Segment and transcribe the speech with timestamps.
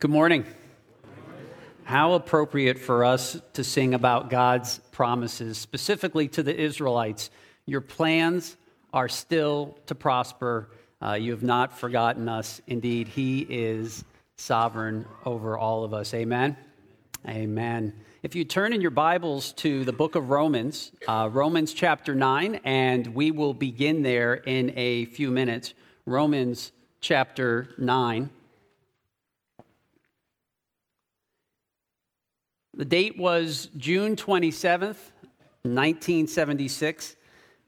[0.00, 0.46] Good morning.
[1.84, 7.28] How appropriate for us to sing about God's promises, specifically to the Israelites.
[7.66, 8.56] Your plans
[8.94, 10.70] are still to prosper.
[11.02, 12.62] Uh, you have not forgotten us.
[12.66, 14.02] Indeed, He is
[14.36, 16.14] sovereign over all of us.
[16.14, 16.56] Amen.
[17.28, 17.92] Amen.
[18.22, 22.62] If you turn in your Bibles to the book of Romans, uh, Romans chapter 9,
[22.64, 25.74] and we will begin there in a few minutes.
[26.06, 26.72] Romans
[27.02, 28.30] chapter 9.
[32.74, 35.10] The date was June 27th,
[35.62, 37.16] 1976,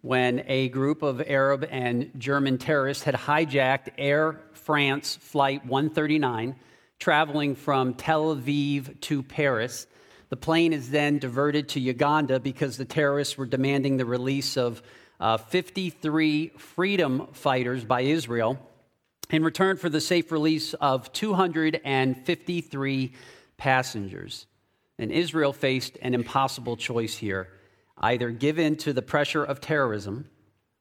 [0.01, 6.55] when a group of Arab and German terrorists had hijacked Air France Flight 139,
[7.01, 9.88] traveling from Tel Aviv to Paris.
[10.28, 14.84] The plane is then diverted to Uganda because the terrorists were demanding the release of
[15.19, 18.56] uh, 53 freedom fighters by Israel
[19.30, 23.12] in return for the safe release of 253
[23.56, 24.47] passengers.
[24.98, 27.48] And Israel faced an impossible choice here
[27.98, 30.28] either give in to the pressure of terrorism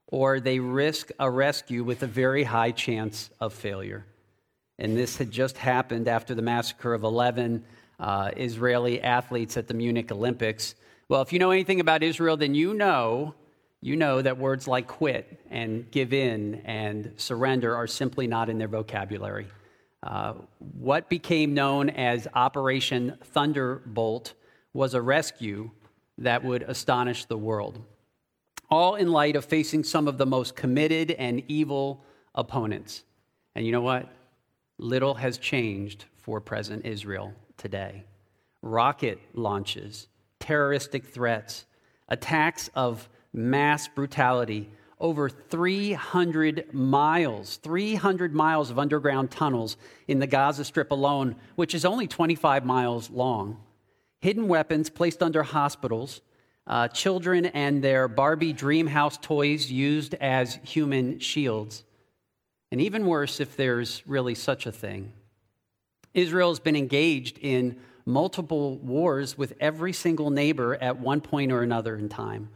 [0.08, 4.05] or they risk a rescue with a very high chance of failure.
[4.80, 7.63] And this had just happened after the massacre of 11
[7.99, 10.73] uh, Israeli athletes at the Munich Olympics.
[11.08, 13.36] Well, if you know anything about Israel, then you know
[13.81, 18.59] you know that words like quit and give in and surrender are simply not in
[18.59, 19.47] their vocabulary.
[20.03, 20.33] Uh,
[20.80, 24.33] what became known as Operation Thunderbolt
[24.73, 25.69] was a rescue
[26.17, 27.81] that would astonish the world,
[28.69, 33.03] all in light of facing some of the most committed and evil opponents.
[33.55, 34.09] And you know what?
[34.77, 38.05] Little has changed for present Israel today.
[38.61, 40.08] Rocket launches,
[40.39, 41.65] terroristic threats,
[42.08, 44.69] attacks of mass brutality
[45.02, 49.75] over 300 miles, 300 miles of underground tunnels
[50.08, 53.58] in the Gaza Strip alone, which is only 25 miles long.
[54.21, 56.21] Hidden weapons placed under hospitals,
[56.67, 61.83] uh, children and their Barbie dream house toys used as human shields.
[62.71, 65.11] And even worse, if there's really such a thing.
[66.14, 71.95] Israel's been engaged in multiple wars with every single neighbor at one point or another
[71.95, 72.49] in time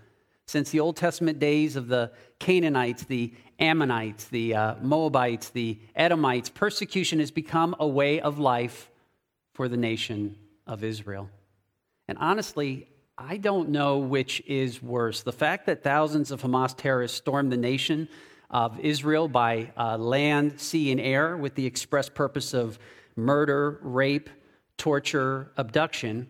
[0.46, 6.50] since the Old Testament days of the Canaanites, the Ammonites, the uh, Moabites, the Edomites,
[6.50, 8.92] persecution has become a way of life
[9.54, 10.36] for the nation
[10.68, 11.30] of Israel.
[12.08, 15.24] And honestly, I don't know which is worse.
[15.24, 18.10] The fact that thousands of Hamas terrorists stormed the nation
[18.50, 22.78] of Israel by uh, land, sea, and air with the express purpose of
[23.16, 24.30] murder, rape,
[24.78, 26.28] torture, abduction,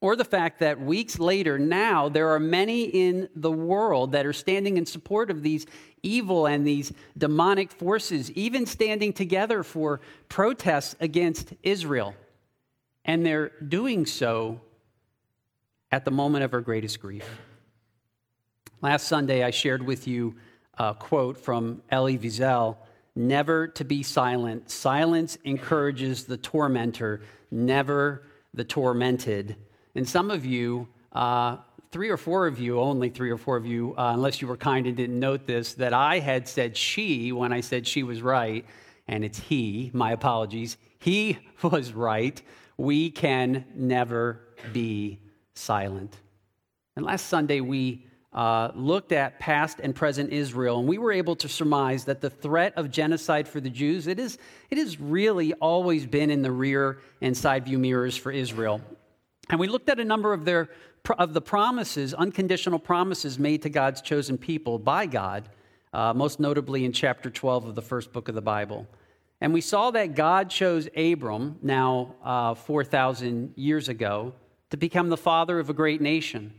[0.00, 4.32] or the fact that weeks later, now there are many in the world that are
[4.32, 5.66] standing in support of these
[6.02, 12.14] evil and these demonic forces, even standing together for protests against Israel.
[13.04, 14.60] And they're doing so
[15.92, 17.28] at the moment of our greatest grief.
[18.80, 20.36] Last Sunday, I shared with you
[20.78, 22.76] a quote from Elie Wiesel
[23.16, 24.70] Never to be silent.
[24.70, 28.22] Silence encourages the tormentor, never
[28.54, 29.56] the tormented.
[29.94, 31.56] And some of you, uh,
[31.90, 34.56] three or four of you, only three or four of you, uh, unless you were
[34.56, 38.22] kind and didn't note this, that I had said she when I said she was
[38.22, 38.64] right,
[39.08, 40.76] and it's he, my apologies.
[40.98, 42.40] He was right.
[42.76, 44.40] We can never
[44.72, 45.18] be
[45.54, 46.16] silent.
[46.96, 51.34] And last Sunday, we uh, looked at past and present Israel, and we were able
[51.34, 54.38] to surmise that the threat of genocide for the Jews, it, is,
[54.70, 58.80] it has really always been in the rear and side view mirrors for Israel.
[59.48, 60.68] And we looked at a number of, their,
[61.18, 65.48] of the promises, unconditional promises made to God's chosen people by God,
[65.92, 68.86] uh, most notably in chapter 12 of the first book of the Bible.
[69.40, 74.34] And we saw that God chose Abram, now uh, 4,000 years ago,
[74.70, 76.52] to become the father of a great nation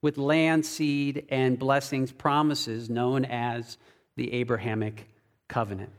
[0.00, 3.78] with land, seed, and blessings promises known as
[4.16, 5.08] the Abrahamic
[5.48, 5.90] covenant.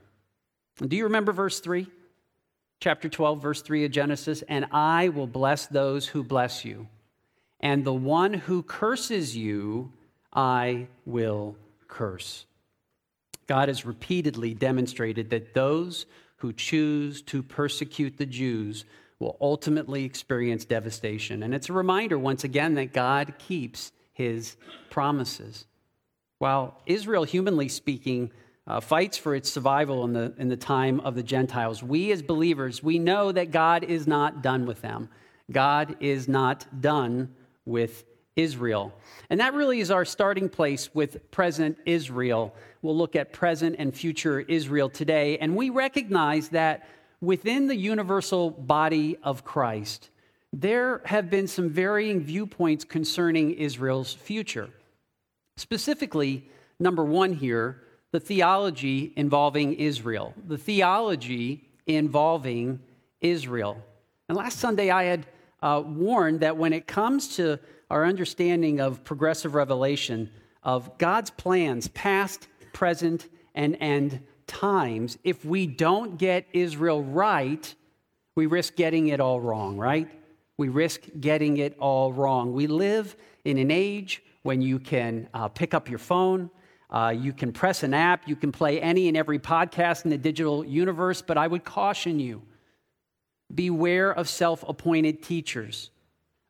[0.86, 1.88] do you remember verse 3?
[2.84, 6.90] Chapter 12, verse 3 of Genesis, and I will bless those who bless you,
[7.62, 9.94] and the one who curses you,
[10.34, 11.56] I will
[11.88, 12.46] curse.
[13.48, 18.84] God has repeatedly demonstrated that those who choose to persecute the Jews
[19.18, 21.42] will ultimately experience devastation.
[21.44, 24.58] And it's a reminder, once again, that God keeps his
[24.90, 25.68] promises.
[26.38, 28.32] While Israel, humanly speaking,
[28.66, 31.84] uh, fights for its survival in the, in the time of the Gentiles.
[31.84, 35.10] We as believers, we know that God is not done with them.
[35.52, 37.34] God is not done
[37.66, 38.06] with
[38.36, 38.94] Israel.
[39.30, 42.56] And that really is our starting place with present Israel.
[42.82, 45.38] We'll look at present and future Israel today.
[45.38, 46.88] And we recognize that
[47.22, 50.10] within the universal body of Christ,
[50.52, 54.70] there have been some varying viewpoints concerning Israel's future.
[55.58, 56.48] Specifically,
[56.80, 57.82] number one here,
[58.14, 60.36] the theology involving Israel.
[60.48, 62.80] The theology involving
[63.22, 63.84] Israel.
[64.30, 65.26] And last Sunday, I had
[65.64, 70.30] uh, warned that when it comes to our understanding of progressive revelation,
[70.62, 77.74] of God's plans, past, present, and end times, if we don't get Israel right,
[78.36, 80.08] we risk getting it all wrong, right?
[80.58, 82.54] We risk getting it all wrong.
[82.54, 86.52] We live in an age when you can uh, pick up your phone,
[86.94, 90.18] uh, you can press an app, you can play any and every podcast in the
[90.18, 92.44] digital universe, but I would caution you
[93.54, 95.90] beware of self appointed teachers.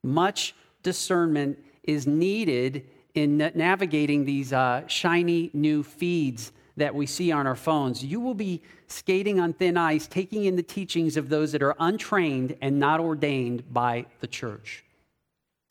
[0.04, 0.54] Much
[0.84, 7.56] discernment is needed in navigating these uh, shiny new feeds that we see on our
[7.56, 8.04] phones.
[8.04, 11.76] You will be skating on thin ice, taking in the teachings of those that are
[11.80, 14.84] untrained and not ordained by the church.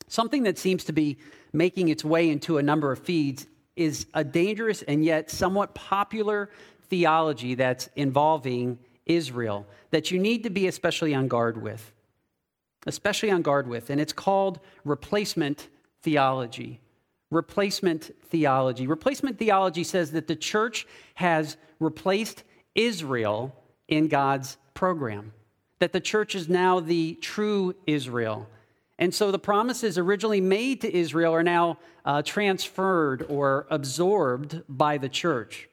[0.07, 1.17] Something that seems to be
[1.51, 6.49] making its way into a number of feeds is a dangerous and yet somewhat popular
[6.89, 11.91] theology that's involving Israel that you need to be especially on guard with.
[12.85, 13.89] Especially on guard with.
[13.89, 15.69] And it's called replacement
[16.01, 16.79] theology.
[17.31, 18.87] Replacement theology.
[18.87, 20.85] Replacement theology says that the church
[21.15, 22.43] has replaced
[22.75, 23.55] Israel
[23.87, 25.33] in God's program,
[25.79, 28.47] that the church is now the true Israel.
[28.99, 34.97] And so the promises originally made to Israel are now uh, transferred or absorbed by
[34.97, 35.67] the church.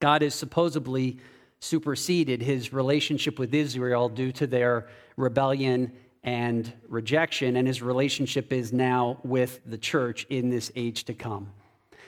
[0.00, 1.18] God has supposedly
[1.58, 8.72] superseded his relationship with Israel due to their rebellion and rejection, and his relationship is
[8.72, 11.48] now with the church in this age to come.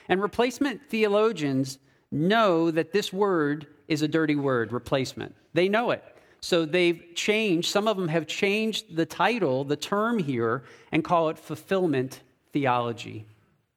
[0.09, 1.79] And replacement theologians
[2.11, 5.35] know that this word is a dirty word, replacement.
[5.53, 6.03] They know it.
[6.41, 11.29] So they've changed, some of them have changed the title, the term here, and call
[11.29, 12.21] it fulfillment
[12.53, 13.25] theology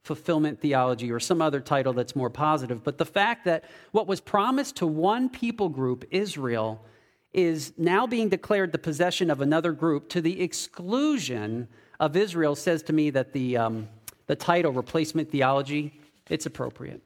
[0.02, 2.82] fulfillment theology or some other title that's more positive.
[2.82, 6.84] But the fact that what was promised to one people group, Israel,
[7.32, 11.68] is now being declared the possession of another group to the exclusion
[12.00, 13.88] of Israel says to me that the, um,
[14.26, 15.98] the title, replacement theology,
[16.28, 17.00] it's appropriate.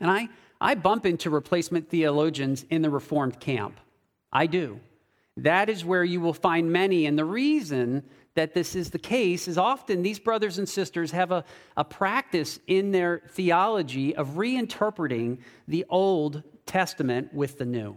[0.00, 0.28] And I,
[0.60, 3.78] I bump into replacement theologians in the Reformed camp.
[4.32, 4.80] I do.
[5.36, 7.06] That is where you will find many.
[7.06, 8.04] And the reason
[8.34, 11.44] that this is the case is often these brothers and sisters have a,
[11.76, 17.96] a practice in their theology of reinterpreting the Old Testament with the New.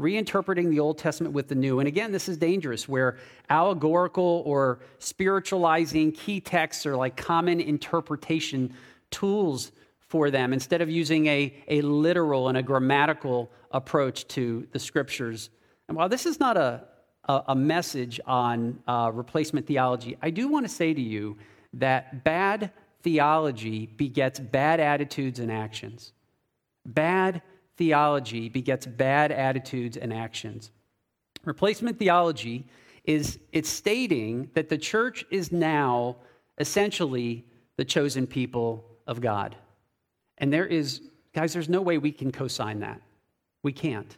[0.00, 1.78] Reinterpreting the Old Testament with the New.
[1.78, 8.74] And again, this is dangerous where allegorical or spiritualizing key texts are like common interpretation
[9.10, 14.78] tools for them instead of using a, a literal and a grammatical approach to the
[14.78, 15.50] scriptures.
[15.88, 16.84] And while this is not a,
[17.24, 21.36] a, a message on uh, replacement theology, I do want to say to you
[21.74, 22.70] that bad
[23.02, 26.12] theology begets bad attitudes and actions.
[26.86, 27.42] Bad
[27.76, 30.70] theology begets bad attitudes and actions.
[31.44, 32.66] Replacement theology
[33.02, 36.16] is it's stating that the church is now
[36.58, 37.44] essentially
[37.76, 39.56] the chosen people of God.
[40.38, 41.02] And there is,
[41.34, 43.00] guys, there's no way we can co sign that.
[43.64, 44.16] We can't.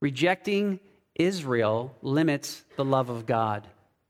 [0.00, 0.80] Rejecting
[1.14, 3.68] Israel limits the love of God,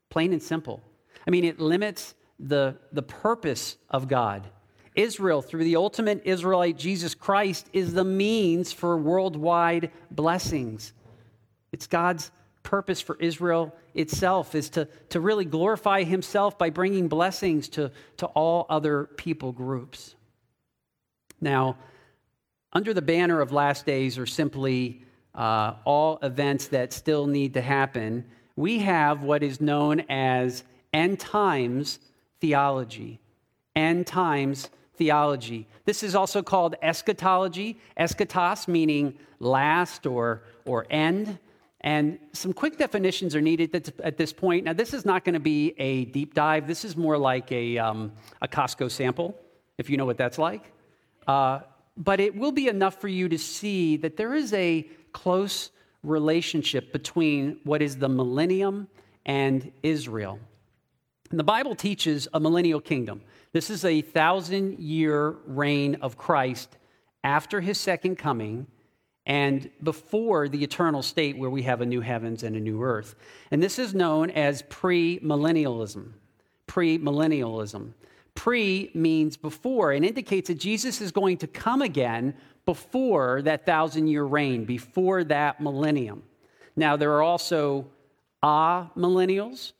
[0.09, 0.81] plain and simple.
[1.27, 4.47] I mean, it limits the, the purpose of God.
[4.95, 10.93] Israel, through the ultimate Israelite, Jesus Christ, is the means for worldwide blessings.
[11.71, 12.31] It's God's
[12.63, 18.25] purpose for Israel itself is to, to really glorify himself by bringing blessings to, to
[18.27, 20.15] all other people groups.
[21.39, 21.77] Now,
[22.73, 25.03] under the banner of last days, or simply
[25.35, 28.25] uh, all events that still need to happen,
[28.55, 30.63] we have what is known as
[30.93, 31.99] end times
[32.39, 33.19] theology.
[33.75, 35.67] End times theology.
[35.85, 41.39] This is also called eschatology, eschatos meaning last or, or end.
[41.81, 44.65] And some quick definitions are needed at this point.
[44.65, 46.67] Now, this is not going to be a deep dive.
[46.67, 48.11] This is more like a, um,
[48.41, 49.35] a Costco sample,
[49.79, 50.71] if you know what that's like.
[51.25, 51.61] Uh,
[51.97, 55.71] but it will be enough for you to see that there is a close
[56.03, 58.87] relationship between what is the millennium
[59.25, 60.39] and Israel.
[61.29, 63.21] And the Bible teaches a millennial kingdom.
[63.53, 66.77] This is a thousand year reign of Christ
[67.23, 68.67] after his second coming
[69.25, 73.15] and before the eternal state where we have a new heavens and a new earth.
[73.51, 76.13] And this is known as premillennialism.
[76.67, 77.93] Premillennialism.
[78.35, 82.33] Pre means before and indicates that Jesus is going to come again
[82.65, 86.23] before that thousand year reign, before that millennium.
[86.75, 87.87] Now, there are also
[88.41, 89.73] ah millennials,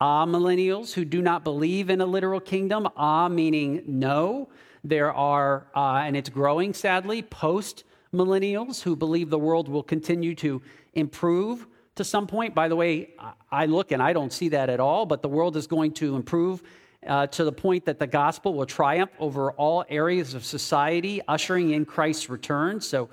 [0.00, 4.48] ah millennials who do not believe in a literal kingdom, ah meaning no.
[4.82, 10.34] There are, uh, and it's growing sadly, post millennials who believe the world will continue
[10.36, 10.60] to
[10.92, 12.54] improve to some point.
[12.54, 13.10] By the way,
[13.50, 16.16] I look and I don't see that at all, but the world is going to
[16.16, 16.62] improve
[17.06, 21.70] uh, to the point that the gospel will triumph over all areas of society, ushering
[21.70, 22.80] in Christ's return.
[22.80, 23.08] So,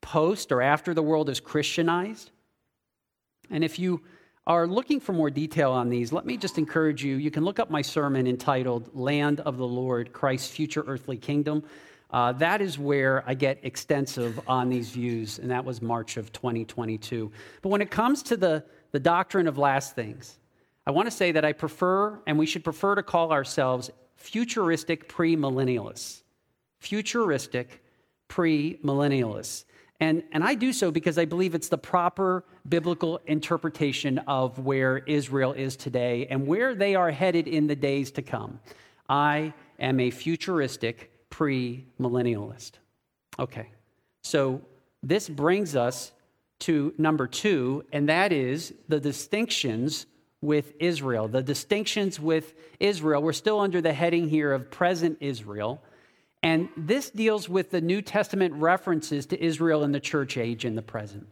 [0.00, 2.30] post or after the world is Christianized.
[3.50, 4.02] And if you
[4.46, 7.16] are looking for more detail on these, let me just encourage you.
[7.16, 11.62] You can look up my sermon entitled Land of the Lord Christ's Future Earthly Kingdom.
[12.10, 16.32] Uh, that is where I get extensive on these views, and that was March of
[16.32, 17.30] 2022.
[17.60, 20.38] But when it comes to the, the doctrine of last things,
[20.88, 25.06] I want to say that I prefer, and we should prefer to call ourselves futuristic
[25.06, 26.22] premillennialists.
[26.78, 27.84] Futuristic
[28.30, 29.66] premillennialists.
[30.00, 34.98] And, and I do so because I believe it's the proper biblical interpretation of where
[34.98, 38.58] Israel is today and where they are headed in the days to come.
[39.10, 42.72] I am a futuristic premillennialist.
[43.38, 43.68] Okay,
[44.22, 44.62] so
[45.02, 46.12] this brings us
[46.60, 50.06] to number two, and that is the distinctions
[50.40, 51.28] with Israel.
[51.28, 53.22] The distinctions with Israel.
[53.22, 55.82] We're still under the heading here of present Israel.
[56.42, 60.76] And this deals with the New Testament references to Israel in the church age in
[60.76, 61.26] the present.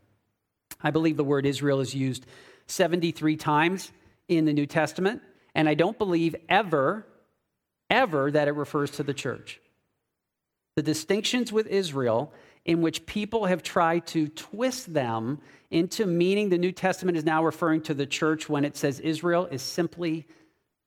[0.82, 2.26] I believe the word Israel is used
[2.66, 3.92] 73 times
[4.28, 5.22] in the New Testament,
[5.54, 7.06] and I don't believe ever,
[7.88, 9.60] ever that it refers to the church
[10.76, 12.32] the distinctions with Israel
[12.66, 15.38] in which people have tried to twist them
[15.70, 19.46] into meaning the New Testament is now referring to the church when it says Israel
[19.46, 20.26] is simply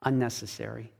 [0.03, 0.91] unnecessary.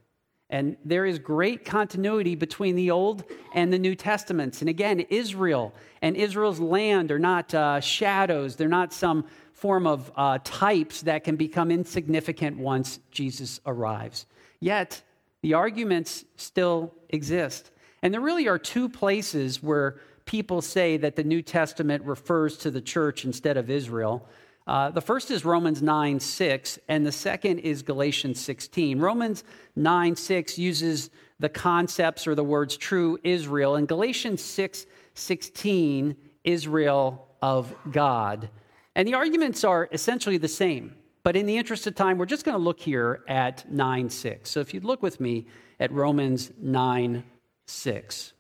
[0.50, 4.62] And there is great continuity between the Old and the New Testaments.
[4.62, 10.12] And again, Israel and Israel's land are not uh, shadows, they're not some form of
[10.16, 14.26] uh, types that can become insignificant once Jesus arrives.
[14.62, 15.02] Yet,
[15.42, 17.72] the arguments still exist.
[18.02, 22.70] And there really are two places where people say that the New Testament refers to
[22.70, 24.28] the church instead of Israel.
[24.68, 29.00] Uh, the first is Romans 9 6, and the second is Galatians 16.
[29.00, 29.44] Romans
[29.76, 31.10] 9 6 uses
[31.40, 38.52] the concepts or the words true Israel, and Galatians 6 16, Israel of God.
[38.96, 40.94] And the arguments are essentially the same.
[41.24, 44.48] But in the interest of time, we're just going to look here at 9 6.
[44.48, 45.48] So if you'd look with me
[45.80, 47.24] at Romans 9
[47.66, 48.34] 6,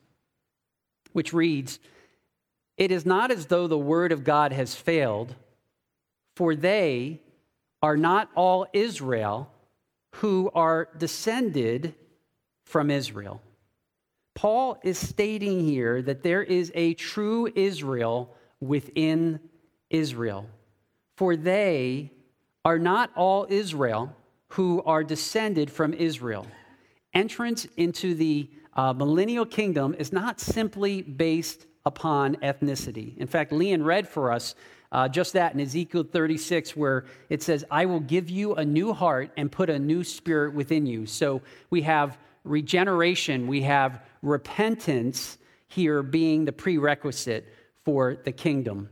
[1.14, 1.80] which reads,
[2.78, 5.36] It is not as though the word of God has failed,
[6.36, 7.22] for they
[7.82, 9.52] are not all Israel
[10.16, 11.96] who are descended
[12.66, 13.42] from Israel.
[14.36, 19.40] Paul is stating here that there is a true Israel within
[19.90, 20.48] Israel.
[21.18, 22.12] For they
[22.64, 24.16] are not all Israel
[24.50, 26.48] who are descended from Israel.
[27.14, 33.18] Entrance into the uh, millennial kingdom is not simply based upon ethnicity.
[33.18, 34.56] In fact, Leon read for us
[34.92, 38.94] uh, just that in Ezekiel 36, where it says, I will give you a new
[38.94, 41.06] heart and put a new spirit within you.
[41.06, 47.54] So we have regeneration, we have repentance here being the prerequisite
[47.86, 48.90] for the kingdom.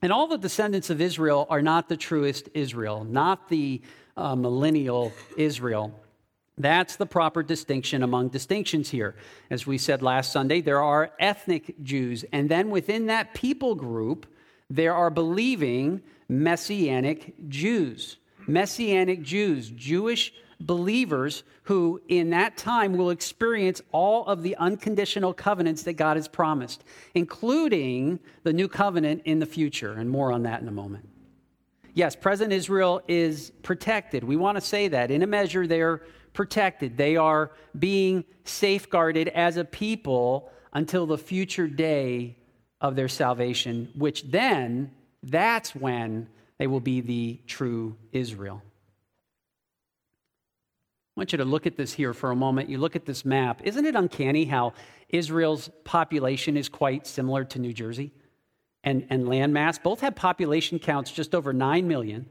[0.00, 3.82] And all the descendants of Israel are not the truest Israel, not the
[4.16, 5.92] uh, millennial Israel.
[6.58, 9.14] That's the proper distinction among distinctions here.
[9.50, 14.26] As we said last Sunday, there are ethnic Jews, and then within that people group,
[14.68, 18.16] there are believing Messianic Jews.
[18.46, 25.82] Messianic Jews, Jewish believers who in that time will experience all of the unconditional covenants
[25.82, 26.82] that God has promised,
[27.14, 31.08] including the new covenant in the future, and more on that in a moment.
[31.94, 34.24] Yes, present Israel is protected.
[34.24, 35.10] We want to say that.
[35.10, 36.02] In a measure, they're
[36.38, 36.96] protected.
[36.96, 42.36] They are being safeguarded as a people until the future day
[42.80, 44.92] of their salvation, which then,
[45.24, 46.28] that's when
[46.58, 48.62] they will be the true Israel.
[51.08, 52.68] I want you to look at this here for a moment.
[52.68, 53.60] You look at this map.
[53.64, 54.74] Isn't it uncanny how
[55.08, 58.12] Israel's population is quite similar to New Jersey
[58.84, 59.82] and, and landmass?
[59.82, 62.28] Both have population counts just over 9 million,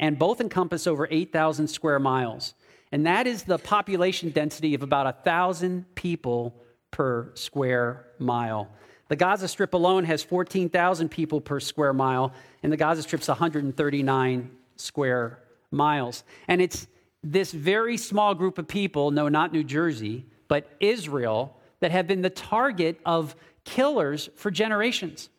[0.00, 2.54] and both encompass over 8,000 square miles
[2.94, 6.54] and that is the population density of about 1,000 people
[6.92, 8.70] per square mile.
[9.08, 12.32] The Gaza Strip alone has 14,000 people per square mile,
[12.62, 15.40] and the Gaza Strip's 139 square
[15.72, 16.22] miles.
[16.46, 16.86] And it's
[17.20, 22.22] this very small group of people, no, not New Jersey, but Israel, that have been
[22.22, 23.34] the target of
[23.64, 25.30] killers for generations.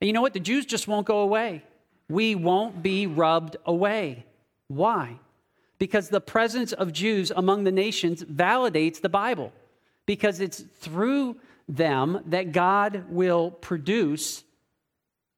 [0.00, 0.32] And you know what?
[0.32, 1.64] The Jews just won't go away.
[2.08, 4.24] we won't be rubbed away.
[4.68, 5.18] Why?
[5.82, 9.52] Because the presence of Jews among the nations validates the Bible,
[10.06, 14.44] because it's through them that God will produce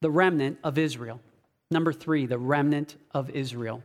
[0.03, 1.19] the remnant of Israel.
[1.71, 3.83] Number three, the remnant of Israel.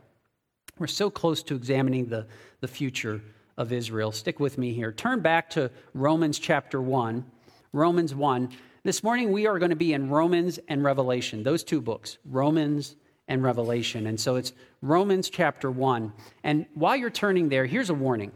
[0.78, 2.28] We're so close to examining the,
[2.60, 3.22] the future
[3.56, 4.12] of Israel.
[4.12, 4.92] Stick with me here.
[4.92, 7.24] Turn back to Romans chapter 1.
[7.72, 8.50] Romans 1.
[8.84, 12.98] This morning we are going to be in Romans and Revelation, those two books, Romans
[13.30, 14.08] and Revelation.
[14.08, 16.12] And so it's Romans chapter 1.
[16.44, 18.34] And while you're turning there, here's a warning.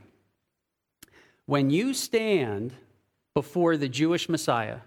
[1.46, 2.72] When you stand
[3.34, 4.78] before the Jewish Messiah,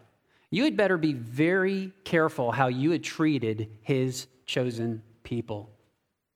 [0.51, 5.69] you had better be very careful how you had treated his chosen people.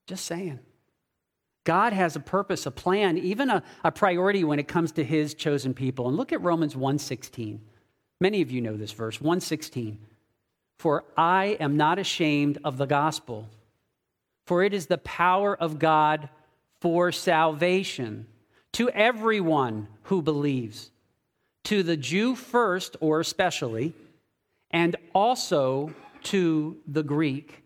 [0.06, 0.58] Just saying.
[1.64, 5.34] God has a purpose, a plan, even a, a priority when it comes to his
[5.34, 6.08] chosen people.
[6.08, 7.60] And look at Romans 1:16.
[8.20, 9.98] Many of you know this verse, 116.
[10.78, 13.48] For I am not ashamed of the gospel,
[14.50, 16.28] for it is the power of God
[16.80, 18.26] for salvation
[18.72, 20.90] to everyone who believes,
[21.62, 23.94] to the Jew first or especially,
[24.72, 27.62] and also to the Greek.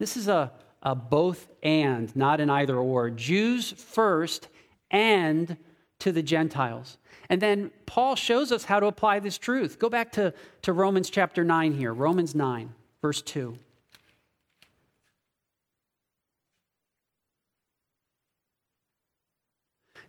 [0.00, 0.50] This is a,
[0.82, 3.08] a both and, not an either or.
[3.08, 4.48] Jews first
[4.90, 5.56] and
[6.00, 6.98] to the Gentiles.
[7.28, 9.78] And then Paul shows us how to apply this truth.
[9.78, 13.56] Go back to, to Romans chapter 9 here, Romans 9, verse 2.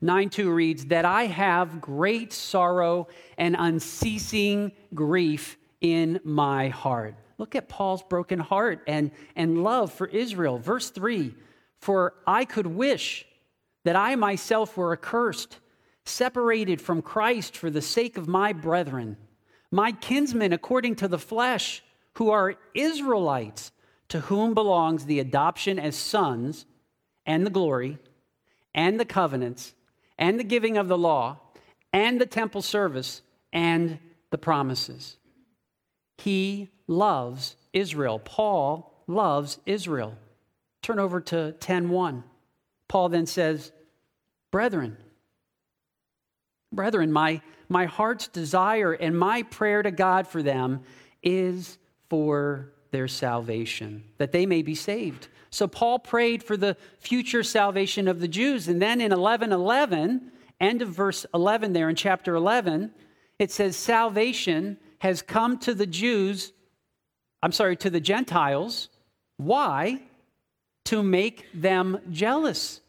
[0.01, 7.15] Nine two reads that I have great sorrow and unceasing grief in my heart.
[7.37, 10.57] Look at Paul's broken heart and, and love for Israel.
[10.57, 11.33] Verse 3
[11.79, 13.25] For I could wish
[13.83, 15.59] that I myself were accursed
[16.07, 19.17] separated from Christ for the sake of my brethren,
[19.71, 23.71] my kinsmen according to the flesh, who are Israelites,
[24.09, 26.65] to whom belongs the adoption as sons,
[27.25, 27.99] and the glory,
[28.73, 29.73] and the covenants,
[30.17, 31.39] and the giving of the law,
[31.93, 33.21] and the temple service,
[33.53, 33.99] and
[34.29, 35.17] the promises.
[36.17, 38.19] He loves Israel.
[38.19, 40.15] Paul loves Israel.
[40.81, 42.23] Turn over to 10:1.
[42.87, 43.71] Paul then says,
[44.51, 44.97] "Brethren,
[46.71, 50.81] Brethren, my, my heart's desire and my prayer to God for them
[51.23, 51.77] is
[52.09, 55.27] for their salvation, that they may be saved.
[55.49, 58.67] So Paul prayed for the future salvation of the Jews.
[58.67, 62.93] And then in 11:11, end of verse 11 there in chapter 11,
[63.39, 66.53] it says salvation has come to the Jews,
[67.41, 68.89] I'm sorry, to the Gentiles.
[69.37, 70.01] Why?
[70.85, 72.81] To make them jealous.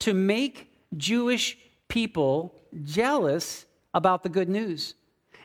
[0.00, 2.54] To make Jewish people
[2.84, 4.94] jealous about the good news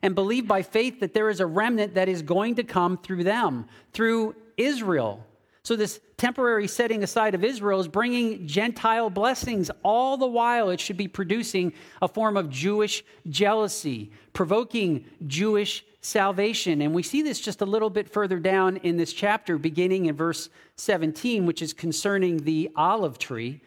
[0.01, 3.23] and believe by faith that there is a remnant that is going to come through
[3.23, 5.25] them, through Israel.
[5.63, 9.69] So, this temporary setting aside of Israel is bringing Gentile blessings.
[9.83, 16.81] All the while, it should be producing a form of Jewish jealousy, provoking Jewish salvation.
[16.81, 20.15] And we see this just a little bit further down in this chapter, beginning in
[20.15, 23.62] verse 17, which is concerning the olive tree.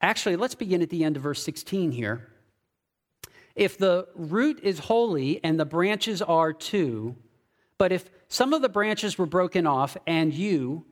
[0.00, 2.28] Actually, let's begin at the end of verse 16 here.
[3.56, 7.16] If the root is holy and the branches are too,
[7.78, 10.84] but if some of the branches were broken off and you,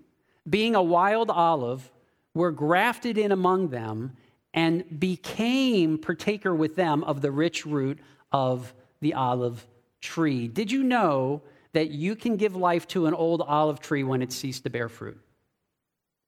[0.49, 1.91] being a wild olive,
[2.35, 4.17] were grafted in among them
[4.55, 7.99] and became partaker with them of the rich root
[8.33, 9.67] of the olive
[10.01, 10.49] tree.
[10.49, 14.33] Did you know that you can give life to an old olive tree when it
[14.33, 15.21] ceased to bear fruit?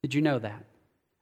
[0.03, 0.65] Did you know that?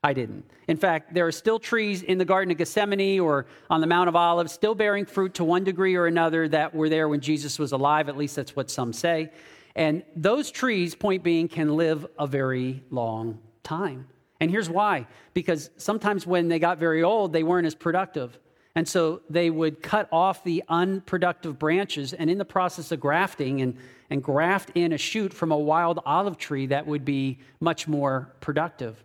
[0.04, 0.44] I didn't.
[0.68, 4.10] In fact, there are still trees in the Garden of Gethsemane or on the Mount
[4.10, 7.58] of Olives still bearing fruit to one degree or another that were there when Jesus
[7.58, 8.10] was alive.
[8.10, 9.32] At least that's what some say.
[9.74, 14.06] And those trees, point being, can live a very long time.
[14.40, 18.38] And here's why because sometimes when they got very old, they weren't as productive.
[18.74, 23.62] And so they would cut off the unproductive branches and, in the process of grafting,
[23.62, 23.78] and,
[24.10, 28.34] and graft in a shoot from a wild olive tree that would be much more
[28.40, 29.02] productive.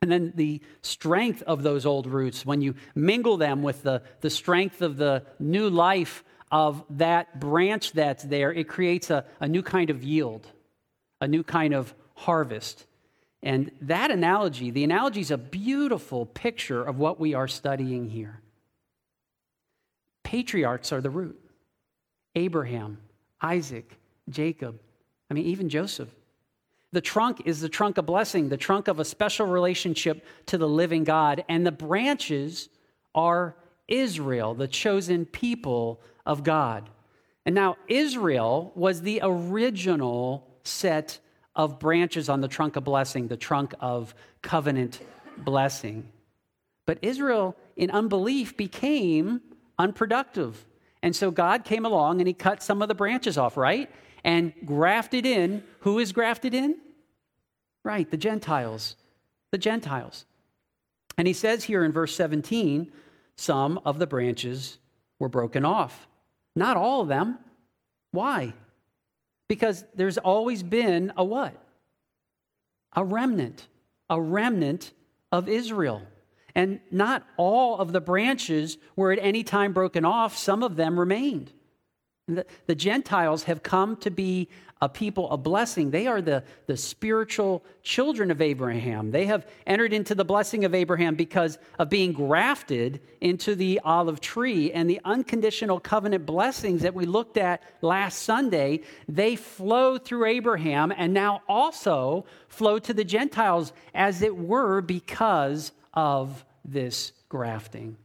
[0.00, 4.30] And then the strength of those old roots, when you mingle them with the, the
[4.30, 9.62] strength of the new life of that branch that's there, it creates a, a new
[9.62, 10.46] kind of yield,
[11.20, 12.86] a new kind of harvest.
[13.42, 18.40] And that analogy, the analogy is a beautiful picture of what we are studying here.
[20.22, 21.38] Patriarchs are the root
[22.34, 22.98] Abraham,
[23.40, 24.78] Isaac, Jacob,
[25.30, 26.14] I mean, even Joseph.
[26.92, 30.68] The trunk is the trunk of blessing, the trunk of a special relationship to the
[30.68, 31.44] living God.
[31.48, 32.68] And the branches
[33.14, 36.88] are Israel, the chosen people of God.
[37.44, 41.18] And now, Israel was the original set
[41.56, 45.00] of branches on the trunk of blessing, the trunk of covenant
[45.38, 46.08] blessing.
[46.86, 49.40] But Israel, in unbelief, became
[49.78, 50.66] unproductive.
[51.02, 53.90] And so God came along and he cut some of the branches off, right?
[54.24, 55.62] And grafted in.
[55.80, 56.76] Who is grafted in?
[57.84, 58.96] Right, the Gentiles.
[59.52, 60.24] The Gentiles.
[61.16, 62.92] And he says here in verse 17
[63.36, 64.78] some of the branches
[65.18, 66.08] were broken off.
[66.56, 67.38] Not all of them.
[68.10, 68.52] Why?
[69.48, 71.54] Because there's always been a what?
[72.94, 73.68] A remnant.
[74.10, 74.92] A remnant
[75.30, 76.02] of Israel.
[76.54, 80.98] And not all of the branches were at any time broken off, some of them
[80.98, 81.52] remained.
[82.28, 84.48] The, the, Gentiles have come to be
[84.80, 85.90] a people of blessing.
[85.90, 89.10] They are the, the spiritual children of Abraham.
[89.10, 94.20] They have entered into the blessing of Abraham because of being grafted into the olive
[94.20, 94.70] tree.
[94.70, 100.92] And the unconditional covenant blessings that we looked at last Sunday, they flow through Abraham
[100.96, 107.96] and now also flow to the Gentiles, as it were, because of this grafting.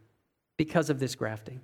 [0.57, 1.62] Because of this grafting.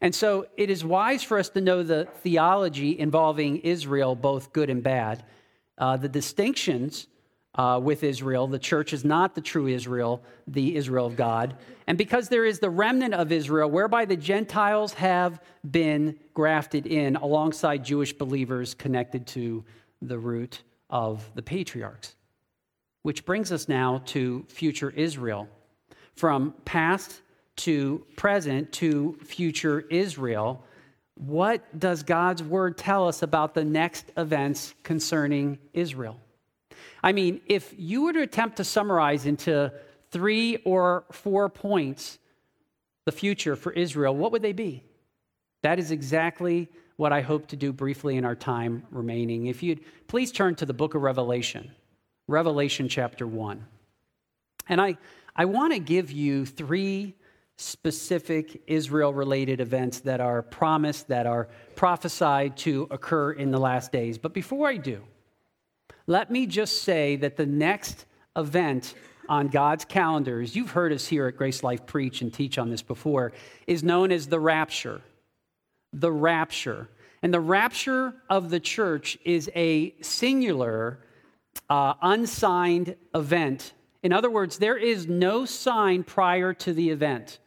[0.00, 4.70] And so it is wise for us to know the theology involving Israel, both good
[4.70, 5.24] and bad.
[5.78, 7.06] Uh, the distinctions
[7.54, 11.56] uh, with Israel, the church is not the true Israel, the Israel of God.
[11.86, 17.16] And because there is the remnant of Israel, whereby the Gentiles have been grafted in
[17.16, 19.64] alongside Jewish believers connected to
[20.02, 22.14] the root of the patriarchs.
[23.02, 25.48] Which brings us now to future Israel.
[26.14, 27.22] From past
[27.56, 30.64] to present to future Israel,
[31.14, 36.20] what does God's word tell us about the next events concerning Israel?
[37.02, 39.72] I mean, if you were to attempt to summarize into
[40.10, 42.18] three or four points
[43.04, 44.82] the future for Israel, what would they be?
[45.62, 49.46] That is exactly what I hope to do briefly in our time remaining.
[49.46, 51.70] If you'd please turn to the book of Revelation.
[52.28, 53.64] Revelation chapter 1.
[54.68, 54.98] And I,
[55.34, 57.14] I want to give you three
[57.56, 63.92] specific Israel related events that are promised, that are prophesied to occur in the last
[63.92, 64.18] days.
[64.18, 65.02] But before I do,
[66.06, 68.04] let me just say that the next
[68.36, 68.94] event
[69.28, 72.70] on God's calendar calendars, you've heard us here at Grace Life preach and teach on
[72.70, 73.32] this before,
[73.66, 75.00] is known as the rapture.
[75.92, 76.88] The rapture.
[77.22, 81.00] And the rapture of the church is a singular
[81.68, 83.72] uh, unsigned event.
[84.02, 87.38] In other words, there is no sign prior to the event.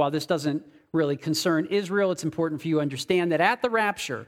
[0.00, 3.68] While this doesn't really concern Israel, it's important for you to understand that at the
[3.68, 4.26] rapture,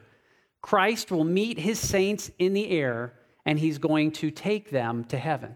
[0.61, 3.15] Christ will meet his saints in the air
[3.47, 5.55] and he's going to take them to heaven.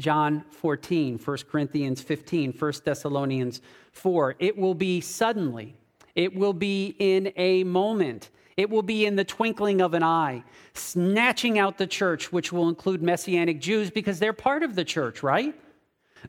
[0.00, 3.60] John 14, 1 Corinthians 15, 1 Thessalonians
[3.92, 4.36] 4.
[4.38, 5.76] It will be suddenly,
[6.14, 8.30] it will be in a moment.
[8.56, 12.70] It will be in the twinkling of an eye, snatching out the church, which will
[12.70, 15.54] include Messianic Jews because they're part of the church, right?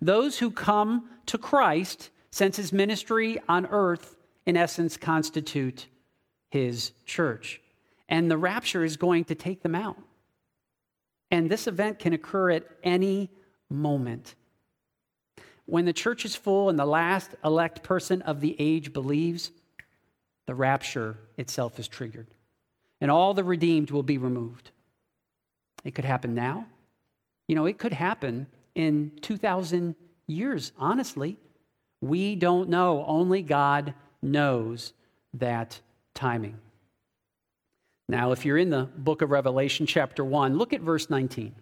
[0.01, 4.15] Those who come to Christ, since his ministry on earth,
[4.45, 5.87] in essence, constitute
[6.49, 7.61] his church.
[8.07, 9.97] And the rapture is going to take them out.
[11.31, 13.29] And this event can occur at any
[13.69, 14.35] moment.
[15.65, 19.51] When the church is full and the last elect person of the age believes,
[20.47, 22.27] the rapture itself is triggered.
[23.01, 24.71] And all the redeemed will be removed.
[25.83, 26.65] It could happen now.
[27.47, 31.37] You know, it could happen in 2,000 years, honestly.
[32.01, 33.03] We don't know.
[33.05, 34.93] Only God knows
[35.33, 35.79] that
[36.13, 36.57] timing.
[38.07, 41.53] Now, if you're in the book of Revelation, chapter 1, look at verse 19.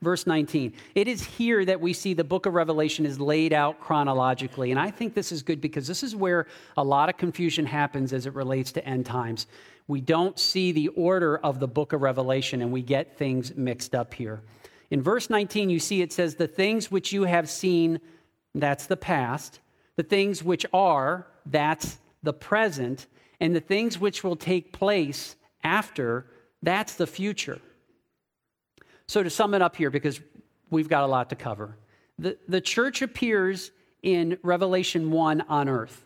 [0.00, 0.72] Verse 19.
[0.94, 4.70] It is here that we see the book of Revelation is laid out chronologically.
[4.70, 8.12] And I think this is good because this is where a lot of confusion happens
[8.12, 9.48] as it relates to end times.
[9.88, 13.94] We don't see the order of the book of Revelation and we get things mixed
[13.94, 14.40] up here.
[14.90, 18.00] In verse 19, you see it says, The things which you have seen,
[18.54, 19.60] that's the past.
[19.96, 23.06] The things which are, that's the present.
[23.40, 26.26] And the things which will take place after,
[26.62, 27.60] that's the future.
[29.06, 30.20] So, to sum it up here, because
[30.70, 31.76] we've got a lot to cover,
[32.18, 33.70] the, the church appears
[34.02, 36.04] in Revelation 1 on earth.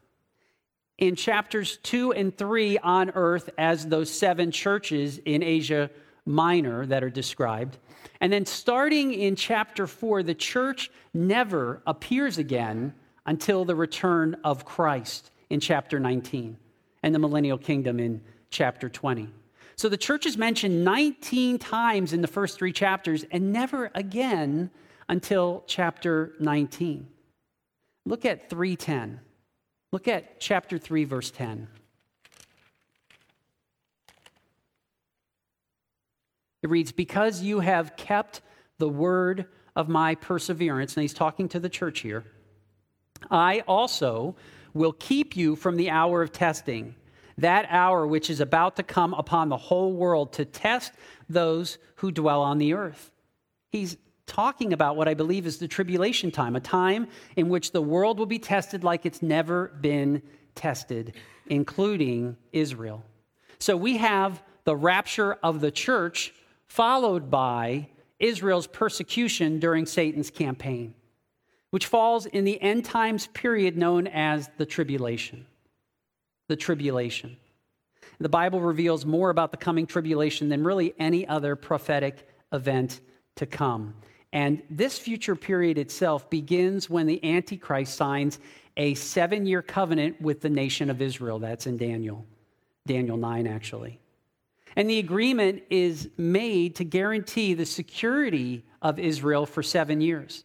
[0.99, 5.91] In chapters 2 and 3 on earth, as those seven churches in Asia
[6.25, 7.79] Minor that are described.
[8.21, 12.95] And then starting in chapter 4, the church never appears again
[13.27, 16.57] until the return of Christ in chapter 19
[17.03, 19.29] and the millennial kingdom in chapter 20.
[19.77, 24.71] So the church is mentioned 19 times in the first three chapters and never again
[25.09, 27.09] until chapter 19.
[28.07, 29.21] Look at 310.
[29.93, 31.69] Look at chapter 3, verse 10.
[36.63, 38.41] It reads, Because you have kept
[38.79, 42.25] the word of my perseverance, and he's talking to the church here,
[43.31, 44.37] I also
[44.75, 46.95] will keep you from the hour of testing,
[47.39, 50.93] that hour which is about to come upon the whole world to test
[51.29, 53.11] those who dwell on the earth.
[53.71, 53.97] He's
[54.27, 58.19] talking about what I believe is the tribulation time, a time in which the world
[58.19, 60.23] will be tested like it's never been
[60.55, 61.15] tested,
[61.47, 63.05] including Israel.
[63.59, 66.33] So we have the rapture of the church
[66.73, 67.87] followed by
[68.19, 70.95] Israel's persecution during Satan's campaign,
[71.69, 75.45] which falls in the end times period known as the tribulation.
[76.49, 77.37] The tribulation.
[78.21, 83.03] The Bible reveals more about the coming tribulation than really any other prophetic event
[83.37, 83.95] to come.
[84.33, 88.39] And this future period itself begins when the Antichrist signs
[88.79, 91.39] a seven year covenant with the nation of Israel.
[91.39, 92.25] That's in Daniel,
[92.87, 94.01] Daniel 9, actually.
[94.77, 100.45] And the agreement is made to guarantee the security of Israel for seven years.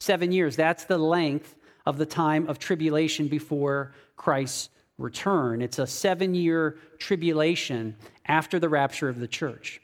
[0.00, 1.54] Seven years, that's the length
[1.86, 5.62] of the time of tribulation before Christ's return.
[5.62, 9.80] It's a seven year tribulation after the rapture of the church.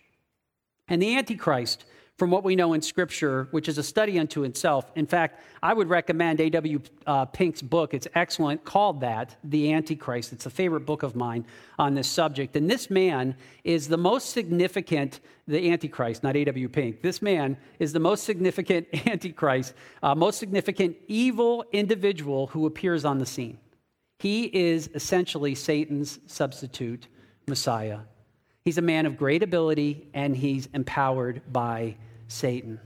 [0.89, 1.85] And the Antichrist
[2.17, 4.91] from what we know in Scripture, which is a study unto itself.
[4.95, 6.81] In fact, I would recommend A.W.
[7.07, 7.93] Uh, Pink's book.
[7.93, 10.33] It's excellent, called that, The Antichrist.
[10.33, 11.45] It's a favorite book of mine
[11.77, 12.55] on this subject.
[12.55, 16.69] And this man is the most significant, the Antichrist, not A.W.
[16.69, 17.03] Pink.
[17.03, 23.19] This man is the most significant Antichrist, uh, most significant evil individual who appears on
[23.19, 23.59] the scene.
[24.21, 27.09] He is essentially Satan's substitute
[27.49, 28.01] Messiah.
[28.65, 31.97] He's a man of great ability and he's empowered by
[32.29, 32.81] Satan.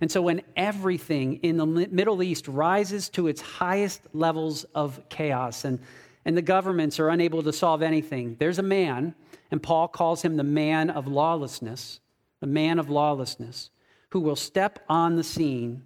[0.00, 5.64] And so, when everything in the Middle East rises to its highest levels of chaos
[5.64, 5.80] and,
[6.24, 9.14] and the governments are unable to solve anything, there's a man,
[9.50, 12.00] and Paul calls him the man of lawlessness,
[12.40, 13.70] the man of lawlessness,
[14.10, 15.82] who will step on the scene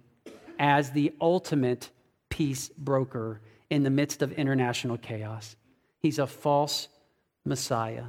[0.59, 1.89] as the ultimate
[2.29, 5.55] peace broker in the midst of international chaos.
[5.99, 6.87] He's a false
[7.45, 8.05] Messiah.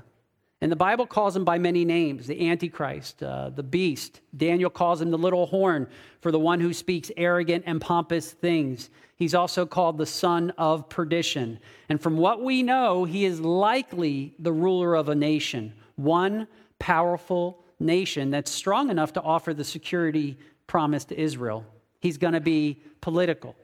[0.60, 4.20] And the Bible calls him by many names the Antichrist, uh, the beast.
[4.36, 5.88] Daniel calls him the little horn
[6.20, 8.88] for the one who speaks arrogant and pompous things.
[9.16, 11.60] He's also called the son of perdition.
[11.88, 16.46] And from what we know, he is likely the ruler of a nation, one
[16.78, 21.64] powerful nation that's strong enough to offer the security promised to Israel.
[22.00, 23.54] He's going to be political.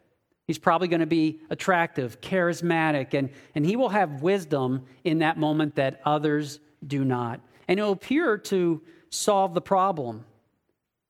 [0.46, 5.38] He's probably going to be attractive, charismatic, and, and he will have wisdom in that
[5.38, 7.40] moment that others do not.
[7.68, 10.24] And it will appear to solve the problem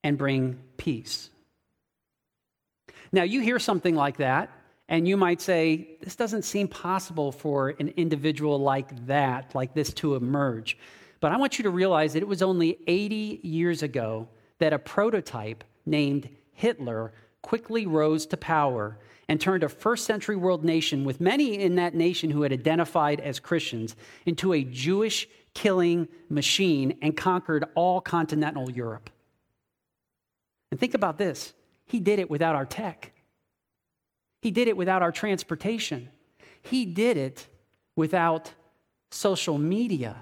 [0.03, 1.29] and bring peace.
[3.11, 4.49] Now, you hear something like that,
[4.87, 9.93] and you might say, This doesn't seem possible for an individual like that, like this,
[9.95, 10.77] to emerge.
[11.19, 14.27] But I want you to realize that it was only 80 years ago
[14.59, 20.65] that a prototype named Hitler quickly rose to power and turned a first century world
[20.65, 26.07] nation, with many in that nation who had identified as Christians, into a Jewish killing
[26.29, 29.09] machine and conquered all continental Europe.
[30.71, 31.53] And think about this
[31.85, 33.11] he did it without our tech,
[34.41, 36.09] he did it without our transportation,
[36.61, 37.47] he did it
[37.95, 38.53] without
[39.11, 40.15] social media.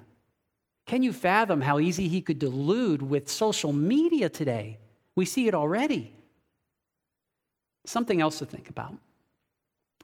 [0.85, 4.79] Can you fathom how easy he could delude with social media today?
[5.15, 6.15] We see it already.
[7.85, 8.95] Something else to think about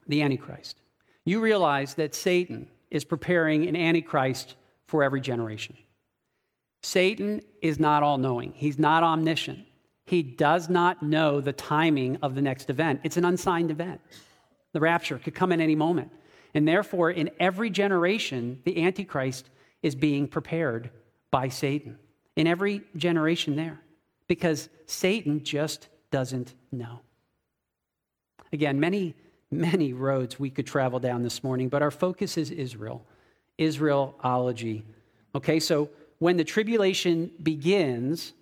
[0.06, 0.80] the Antichrist.
[1.24, 4.54] You realize that Satan is preparing an Antichrist
[4.86, 5.76] for every generation.
[6.82, 9.66] Satan is not all knowing, he's not omniscient.
[10.06, 13.00] He does not know the timing of the next event.
[13.02, 14.00] It's an unsigned event.
[14.72, 16.12] The rapture could come at any moment.
[16.54, 19.50] And therefore, in every generation, the Antichrist
[19.82, 20.90] is being prepared
[21.30, 21.98] by Satan.
[22.36, 23.80] In every generation, there.
[24.28, 27.00] Because Satan just doesn't know.
[28.52, 29.14] Again, many,
[29.50, 33.04] many roads we could travel down this morning, but our focus is Israel.
[33.58, 34.82] Israelology.
[35.34, 38.32] Okay, so when the tribulation begins,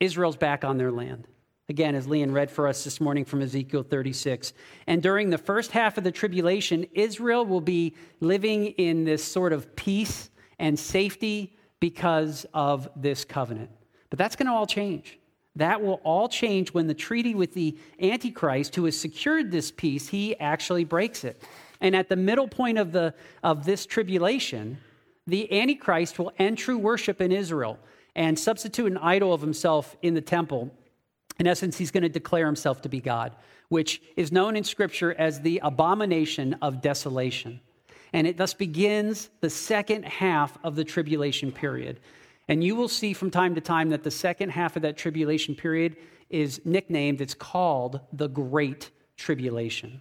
[0.00, 1.26] Israel's back on their land.
[1.68, 4.52] Again, as Leon read for us this morning from Ezekiel 36.
[4.86, 9.52] And during the first half of the tribulation, Israel will be living in this sort
[9.52, 10.30] of peace
[10.60, 13.70] and safety because of this covenant.
[14.10, 15.18] But that's going to all change.
[15.56, 20.06] That will all change when the treaty with the Antichrist, who has secured this peace,
[20.08, 21.42] he actually breaks it.
[21.80, 24.78] And at the middle point of, the, of this tribulation,
[25.26, 27.78] the Antichrist will end true worship in Israel
[28.14, 30.70] and substitute an idol of himself in the temple.
[31.38, 33.36] In essence, he's going to declare himself to be God,
[33.68, 37.60] which is known in Scripture as the abomination of desolation.
[38.12, 42.00] And it thus begins the second half of the tribulation period.
[42.48, 45.54] And you will see from time to time that the second half of that tribulation
[45.54, 45.96] period
[46.30, 50.00] is nicknamed, it's called the Great Tribulation.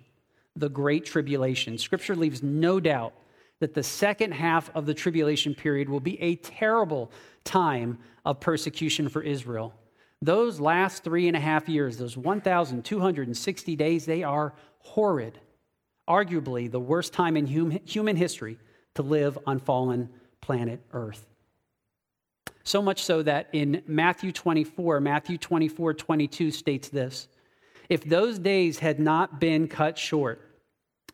[0.56, 1.78] The Great Tribulation.
[1.78, 3.14] Scripture leaves no doubt
[3.60, 7.12] that the second half of the tribulation period will be a terrible
[7.44, 9.74] time of persecution for Israel.
[10.22, 15.40] Those last three and a half years, those 1,260 days, they are horrid.
[16.08, 17.46] Arguably the worst time in
[17.86, 18.58] human history
[18.96, 20.10] to live on fallen
[20.42, 21.28] planet Earth.
[22.64, 27.28] So much so that in Matthew 24, Matthew 24, 22 states this
[27.90, 30.45] If those days had not been cut short,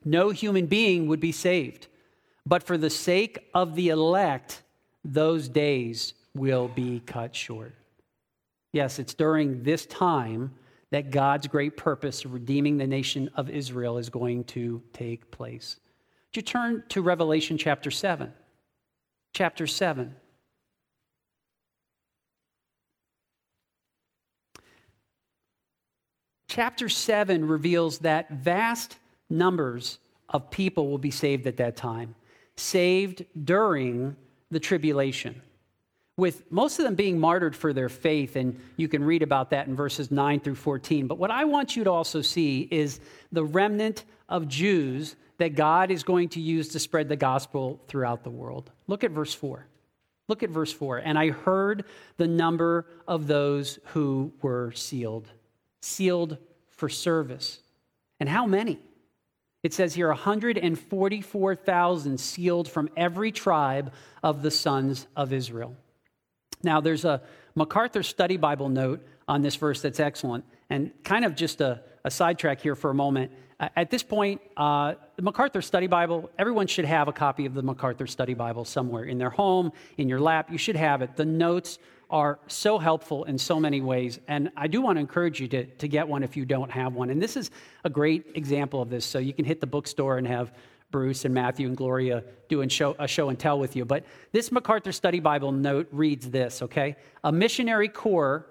[0.04, 1.88] no human being would be saved.
[2.46, 4.64] But for the sake of the elect,
[5.04, 7.74] those days will be cut short.
[8.74, 10.54] Yes, it's during this time
[10.92, 15.78] that God's great purpose of redeeming the nation of Israel is going to take place.
[16.30, 18.32] Would you turn to Revelation chapter 7?
[19.34, 20.16] Chapter 7.
[26.48, 28.98] Chapter 7 reveals that vast
[29.32, 32.16] numbers of people will be saved at that time,
[32.56, 34.16] saved during
[34.52, 35.42] the tribulation
[36.22, 39.68] with most of them being martyred for their faith, and you can read about that
[39.68, 41.08] in verses 9 through 14.
[41.08, 43.00] But what I want you to also see is
[43.32, 48.24] the remnant of Jews that God is going to use to spread the gospel throughout
[48.24, 48.70] the world.
[48.86, 49.66] Look at verse 4.
[50.28, 51.00] Look at verse 4.
[51.00, 51.86] And I heard
[52.18, 55.28] the number of those who were sealed,
[55.82, 56.38] sealed
[56.70, 57.62] for service.
[58.20, 58.80] And how many?
[59.64, 63.94] It says here 144,000 sealed from every tribe
[64.24, 65.76] of the sons of Israel.
[66.64, 67.22] Now, there's a
[67.56, 70.46] MacArthur Study Bible note on this verse that's excellent.
[70.70, 73.32] And kind of just a, a sidetrack here for a moment.
[73.60, 77.62] At this point, uh, the MacArthur Study Bible, everyone should have a copy of the
[77.62, 80.52] MacArthur Study Bible somewhere in their home, in your lap.
[80.52, 81.16] You should have it.
[81.16, 81.78] The notes
[82.12, 84.20] are so helpful in so many ways.
[84.28, 86.94] And I do want to encourage you to, to get one if you don't have
[86.94, 87.10] one.
[87.10, 87.50] And this is
[87.84, 89.06] a great example of this.
[89.06, 90.54] So you can hit the bookstore and have
[90.92, 93.86] Bruce and Matthew and Gloria doing show, a show and tell with you.
[93.86, 96.98] But this MacArthur Study Bible note reads this, okay?
[97.24, 98.46] A missionary corps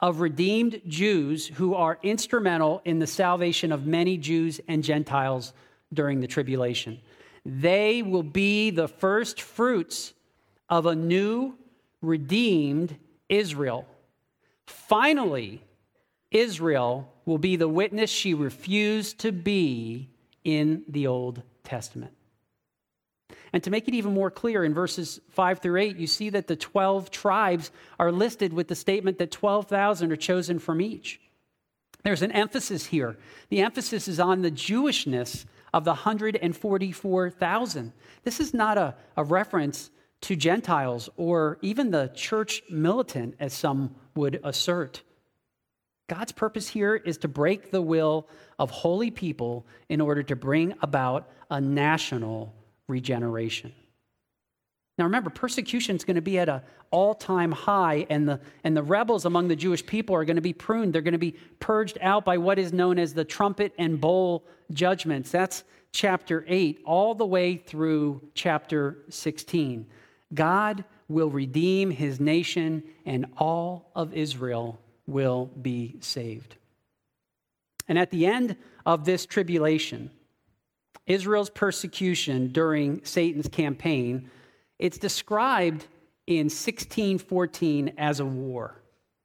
[0.00, 5.54] of redeemed Jews who are instrumental in the salvation of many Jews and Gentiles
[5.92, 7.00] during the tribulation.
[7.46, 10.12] They will be the first fruits
[10.68, 11.54] of a new,
[12.02, 12.96] redeemed
[13.28, 13.86] Israel.
[14.66, 15.62] Finally,
[16.30, 20.10] Israel will be the witness she refused to be
[20.44, 22.12] in the Old Testament.
[23.52, 26.46] And to make it even more clear, in verses 5 through 8, you see that
[26.46, 31.20] the 12 tribes are listed with the statement that 12,000 are chosen from each.
[32.02, 33.16] There's an emphasis here.
[33.48, 37.92] The emphasis is on the Jewishness of the 144,000.
[38.22, 39.90] This is not a, a reference
[40.26, 45.02] to Gentiles or even the church militant, as some would assert.
[46.08, 48.26] God's purpose here is to break the will
[48.58, 52.52] of holy people in order to bring about a national
[52.88, 53.72] regeneration.
[54.98, 58.76] Now remember, persecution is going to be at an all time high, and the, and
[58.76, 60.92] the rebels among the Jewish people are going to be pruned.
[60.92, 64.44] They're going to be purged out by what is known as the trumpet and bowl
[64.72, 65.30] judgments.
[65.30, 65.62] That's
[65.92, 69.86] chapter 8, all the way through chapter 16.
[70.34, 76.56] God will redeem his nation, and all of Israel will be saved.
[77.88, 80.10] And at the end of this tribulation,
[81.06, 84.28] Israel's persecution during Satan's campaign,
[84.78, 85.86] it's described
[86.26, 88.82] in 1614 as a war.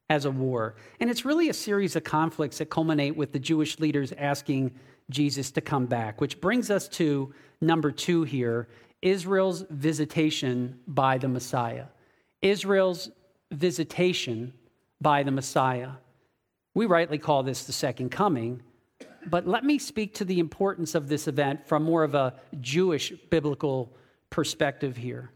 [0.09, 0.75] As a war.
[0.99, 4.71] And it's really a series of conflicts that culminate with the Jewish leaders asking
[5.09, 8.67] Jesus to come back, which brings us to number two here
[9.01, 11.85] Israel's visitation by the Messiah.
[12.41, 13.09] Israel's
[13.51, 14.53] visitation
[14.99, 15.91] by the Messiah.
[16.73, 18.61] We rightly call this the second coming,
[19.27, 23.11] but let me speak to the importance of this event from more of a Jewish
[23.29, 23.91] biblical
[24.29, 25.31] perspective here.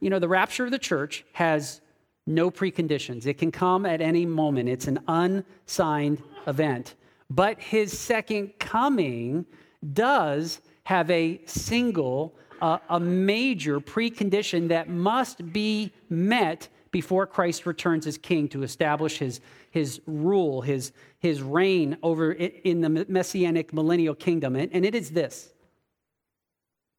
[0.00, 1.80] You know, the rapture of the church has
[2.26, 6.94] no preconditions, it can come at any moment, it's an unsigned event.
[7.28, 9.44] But his second coming
[9.92, 18.06] does have a single, uh, a major precondition that must be met before Christ returns
[18.06, 19.40] as king to establish his,
[19.70, 24.54] his rule, his, his reign over in the messianic millennial kingdom.
[24.54, 25.52] And, and it is this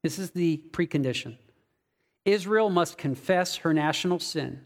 [0.02, 1.38] this is the precondition
[2.26, 4.60] Israel must confess her national sin.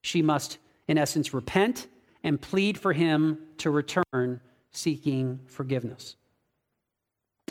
[0.00, 0.58] She must,
[0.88, 1.88] in essence, repent
[2.24, 6.16] and plead for him to return seeking forgiveness.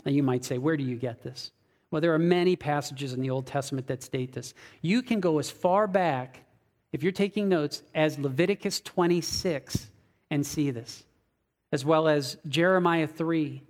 [0.04, 1.52] And you might say, where do you get this?
[1.92, 4.54] Well, there are many passages in the Old Testament that state this.
[4.80, 6.40] You can go as far back
[6.90, 9.90] if you're taking notes, as Leviticus 26
[10.30, 11.04] and see this,
[11.70, 13.62] as well as Jeremiah 3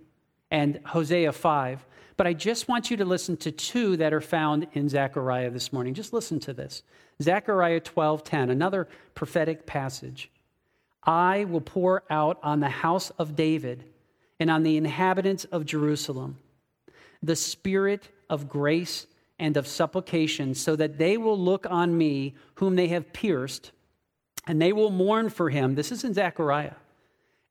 [0.51, 1.85] and Hosea 5.
[2.15, 5.73] But I just want you to listen to two that are found in Zechariah this
[5.73, 5.93] morning.
[5.93, 6.83] Just listen to this.
[7.21, 10.29] Zechariah 12:10, another prophetic passage.
[11.03, 13.83] I will pour out on the house of David
[14.39, 16.37] and on the inhabitants of Jerusalem
[17.23, 19.07] the spirit of grace
[19.39, 23.71] and of supplication, so that they will look on me, whom they have pierced,
[24.45, 25.75] and they will mourn for him.
[25.75, 26.75] This is in Zechariah,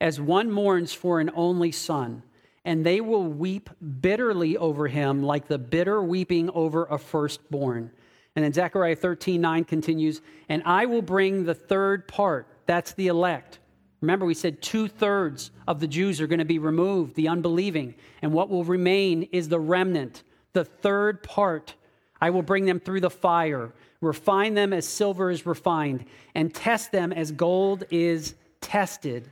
[0.00, 2.22] as one mourns for an only son,
[2.64, 3.68] and they will weep
[4.00, 7.90] bitterly over him, like the bitter weeping over a firstborn.
[8.36, 13.08] And then Zechariah 13 9 continues, and I will bring the third part, that's the
[13.08, 13.58] elect
[14.02, 17.94] Remember, we said two thirds of the Jews are going to be removed, the unbelieving,
[18.20, 21.76] and what will remain is the remnant, the third part.
[22.20, 26.90] I will bring them through the fire, refine them as silver is refined, and test
[26.90, 29.30] them as gold is tested.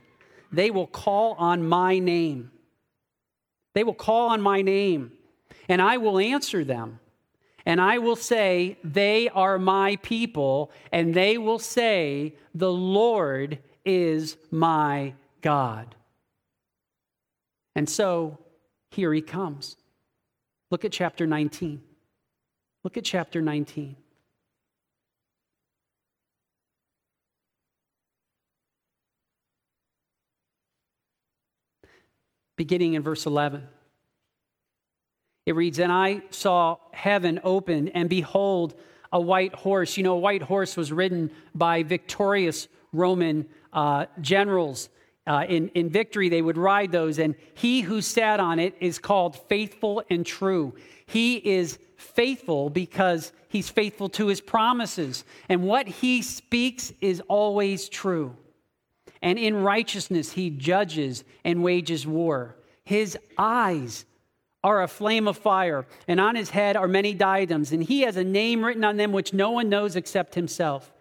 [0.53, 2.51] They will call on my name.
[3.73, 5.11] They will call on my name,
[5.67, 6.99] and I will answer them.
[7.65, 14.37] And I will say, They are my people, and they will say, The Lord is
[14.49, 15.95] my God.
[17.75, 18.37] And so
[18.91, 19.77] here he comes.
[20.69, 21.81] Look at chapter 19.
[22.83, 23.95] Look at chapter 19.
[32.57, 33.67] Beginning in verse 11.
[35.45, 38.75] It reads, And I saw heaven open, and behold,
[39.11, 39.97] a white horse.
[39.97, 44.89] You know, a white horse was ridden by victorious Roman uh, generals.
[45.27, 48.97] Uh, in, in victory, they would ride those, and he who sat on it is
[48.97, 50.73] called faithful and true.
[51.05, 57.87] He is faithful because he's faithful to his promises, and what he speaks is always
[57.87, 58.35] true.
[59.21, 62.55] And in righteousness, he judges and wages war.
[62.83, 64.05] His eyes
[64.63, 68.17] are a flame of fire, and on his head are many diadems, and he has
[68.17, 70.91] a name written on them which no one knows except himself.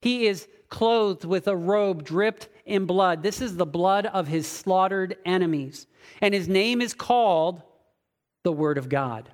[0.00, 3.22] He is clothed with a robe dripped in blood.
[3.22, 5.86] This is the blood of his slaughtered enemies.
[6.20, 7.62] And his name is called
[8.44, 9.28] the Word of God.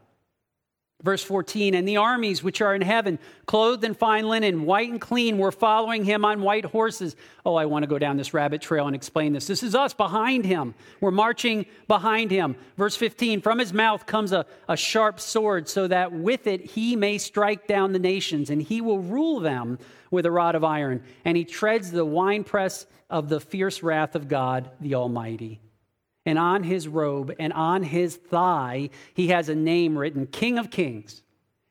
[1.03, 4.99] Verse 14, and the armies which are in heaven, clothed in fine linen, white and
[4.99, 7.17] clean, were following him on white horses.
[7.45, 9.47] Oh, I want to go down this rabbit trail and explain this.
[9.47, 10.75] This is us behind him.
[11.03, 12.57] We're marching behind him.
[12.79, 16.97] Verse 15, from his mouth comes a, a sharp sword, so that with it he
[16.97, 19.79] may strike down the nations, and he will rule them
[20.11, 21.03] with a rod of iron.
[21.27, 25.61] And he treads the winepress of the fierce wrath of God the Almighty
[26.27, 30.71] and on his robe and on his thigh, he has a name written King of
[30.71, 31.23] Kings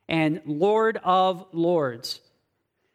[0.08, 2.20] and Lord of Lords.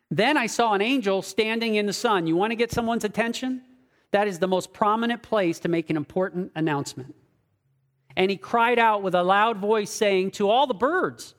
[0.09, 2.27] Then I saw an angel standing in the sun.
[2.27, 3.61] You want to get someone's attention?
[4.09, 7.15] That is the most prominent place to make an important announcement.
[8.17, 11.33] And he cried out with a loud voice, saying to all the birds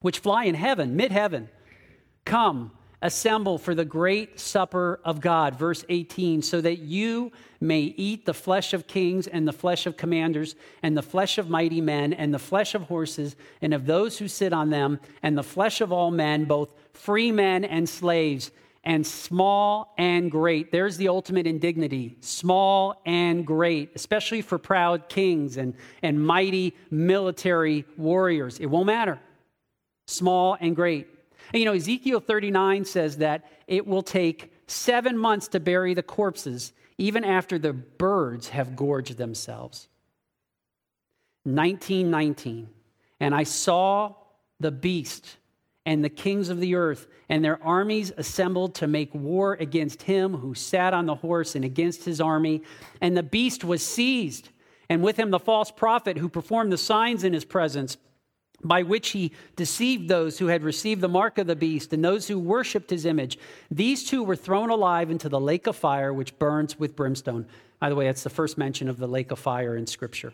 [0.00, 1.48] which fly in heaven, mid heaven,
[2.24, 5.56] Come, assemble for the great supper of God.
[5.56, 7.30] Verse 18, so that you
[7.60, 11.48] may eat the flesh of kings and the flesh of commanders and the flesh of
[11.48, 15.38] mighty men and the flesh of horses and of those who sit on them and
[15.38, 18.50] the flesh of all men, both free men and slaves,
[18.84, 20.72] and small and great.
[20.72, 27.84] There's the ultimate indignity small and great, especially for proud kings and, and mighty military
[27.96, 28.58] warriors.
[28.58, 29.20] It won't matter.
[30.06, 31.06] Small and great.
[31.52, 36.02] And you know, Ezekiel 39 says that it will take seven months to bury the
[36.02, 39.88] corpses, even after the birds have gorged themselves.
[41.44, 42.68] 1919.
[43.20, 44.14] And I saw
[44.60, 45.36] the beast
[45.86, 50.34] and the kings of the earth and their armies assembled to make war against him
[50.34, 52.62] who sat on the horse and against his army.
[53.00, 54.50] And the beast was seized,
[54.88, 57.96] and with him the false prophet who performed the signs in his presence
[58.62, 62.26] by which he deceived those who had received the mark of the beast and those
[62.26, 63.38] who worshiped his image.
[63.70, 67.46] These two were thrown alive into the lake of fire, which burns with brimstone.
[67.78, 70.32] By the way, that's the first mention of the lake of fire in Scripture.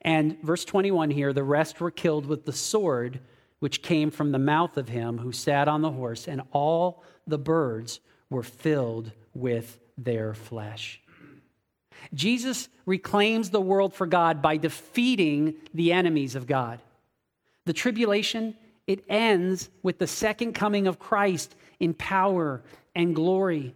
[0.00, 3.20] And verse 21 here the rest were killed with the sword
[3.58, 7.38] which came from the mouth of him who sat on the horse, and all the
[7.38, 11.00] birds were filled with their flesh.
[12.12, 16.80] Jesus reclaims the world for God by defeating the enemies of God.
[17.64, 18.54] The tribulation,
[18.86, 22.62] it ends with the second coming of Christ in power
[22.94, 23.74] and glory.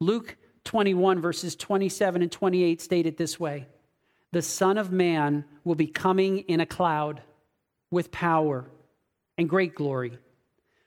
[0.00, 3.66] Luke 21, verses 27 and 28 state it this way
[4.32, 7.22] The Son of Man will be coming in a cloud
[7.90, 8.66] with power
[9.36, 10.18] and great glory.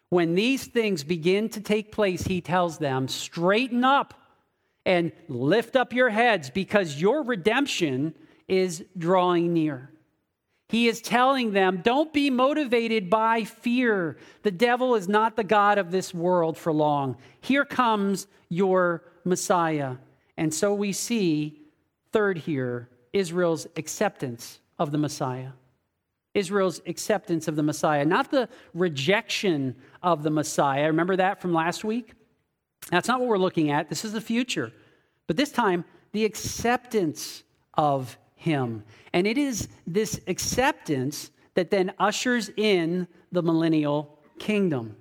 [0.10, 4.14] When these things begin to take place, he tells them, straighten up
[4.86, 8.14] and lift up your heads because your redemption
[8.48, 9.91] is drawing near.
[10.72, 14.16] He is telling them, don't be motivated by fear.
[14.44, 17.18] The devil is not the God of this world for long.
[17.42, 19.98] Here comes your Messiah.
[20.38, 21.60] And so we see,
[22.14, 25.50] third here, Israel's acceptance of the Messiah.
[26.34, 30.88] Israel's acceptance of the Messiah, not the rejection of the Messiah.
[30.88, 32.14] Remember that from last week?
[32.90, 33.90] That's not what we're looking at.
[33.90, 34.72] This is the future.
[35.28, 37.44] But this time, the acceptance
[37.74, 38.84] of him.
[39.14, 44.96] And it is this acceptance that then ushers in the millennial kingdom.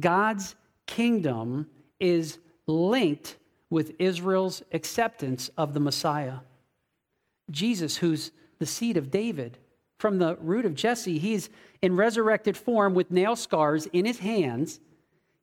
[0.00, 1.68] God's kingdom
[2.00, 3.36] is linked
[3.70, 6.38] with Israel's acceptance of the Messiah.
[7.50, 9.58] Jesus, who's the seed of David,
[9.98, 11.50] from the root of Jesse, he's
[11.82, 14.80] in resurrected form with nail scars in his hands.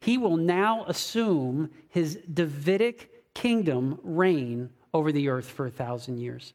[0.02, 6.54] He will now assume his Davidic kingdom reign over the earth for a thousand years.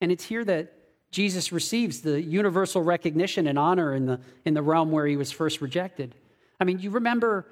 [0.00, 0.72] And it's here that
[1.10, 5.32] Jesus receives the universal recognition and honor in the, in the realm where he was
[5.32, 6.14] first rejected.
[6.60, 7.46] I mean, you remember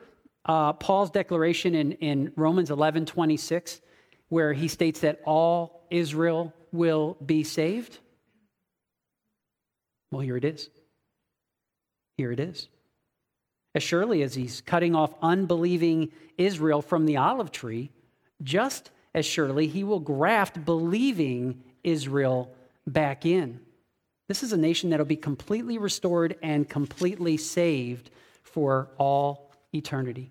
[0.44, 3.80] uh, Paul's declaration in, in Romans 11 26,
[4.28, 7.98] where he states that all Israel will be saved?
[10.10, 10.68] Well, here it is.
[12.16, 12.68] Here it is.
[13.74, 17.90] As surely as he's cutting off unbelieving Israel from the olive tree,
[18.42, 22.52] just as surely he will graft believing Israel
[22.86, 23.60] back in.
[24.26, 28.10] This is a nation that will be completely restored and completely saved
[28.42, 30.30] for all eternity.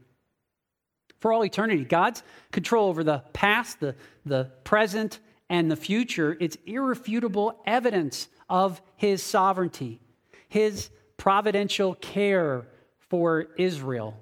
[1.19, 1.85] For all eternity.
[1.85, 3.95] God's control over the past, the,
[4.25, 10.01] the present, and the future, it's irrefutable evidence of his sovereignty,
[10.49, 12.65] his providential care
[12.99, 14.19] for Israel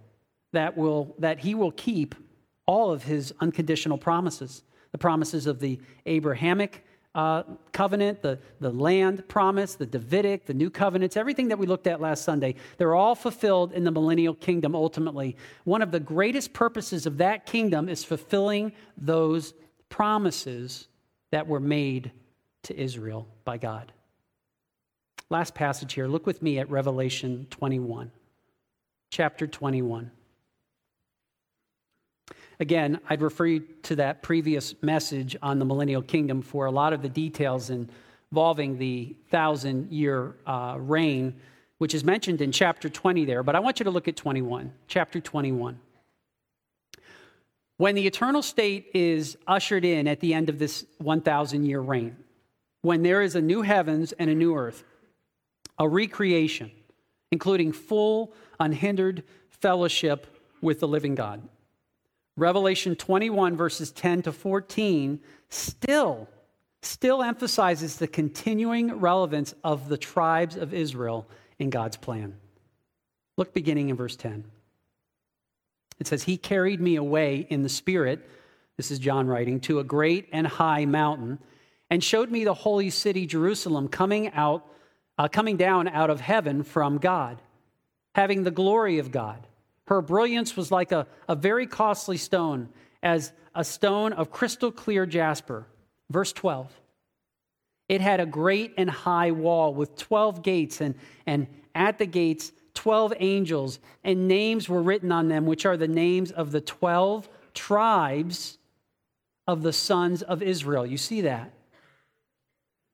[0.51, 2.13] that, will, that he will keep
[2.65, 7.43] all of his unconditional promises the promises of the Abrahamic uh,
[7.73, 11.99] covenant, the, the land promise, the Davidic, the new covenants, everything that we looked at
[11.99, 15.35] last Sunday, they're all fulfilled in the millennial kingdom ultimately.
[15.65, 19.53] One of the greatest purposes of that kingdom is fulfilling those
[19.89, 20.87] promises
[21.31, 22.11] that were made
[22.63, 23.91] to Israel by God.
[25.29, 28.11] Last passage here, look with me at Revelation 21,
[29.09, 30.11] chapter 21.
[32.61, 36.93] Again, I'd refer you to that previous message on the millennial kingdom for a lot
[36.93, 41.33] of the details involving the thousand year uh, reign,
[41.79, 43.41] which is mentioned in chapter 20 there.
[43.41, 45.79] But I want you to look at 21, chapter 21.
[47.77, 52.15] When the eternal state is ushered in at the end of this 1,000 year reign,
[52.83, 54.83] when there is a new heavens and a new earth,
[55.79, 56.69] a recreation,
[57.31, 60.27] including full, unhindered fellowship
[60.61, 61.41] with the living God.
[62.37, 65.19] Revelation 21, verses 10 to 14,
[65.49, 66.29] still,
[66.81, 71.27] still emphasizes the continuing relevance of the tribes of Israel
[71.59, 72.37] in God's plan.
[73.37, 74.45] Look beginning in verse 10.
[75.99, 78.27] It says, He carried me away in the Spirit,
[78.77, 81.37] this is John writing, to a great and high mountain,
[81.89, 84.65] and showed me the holy city Jerusalem coming out,
[85.17, 87.41] uh, coming down out of heaven from God,
[88.15, 89.45] having the glory of God.
[89.91, 92.69] Her brilliance was like a, a very costly stone,
[93.03, 95.67] as a stone of crystal clear jasper.
[96.09, 96.71] Verse 12.
[97.89, 102.53] It had a great and high wall with 12 gates, and, and at the gates,
[102.73, 107.27] 12 angels, and names were written on them, which are the names of the 12
[107.53, 108.59] tribes
[109.45, 110.85] of the sons of Israel.
[110.85, 111.51] You see that?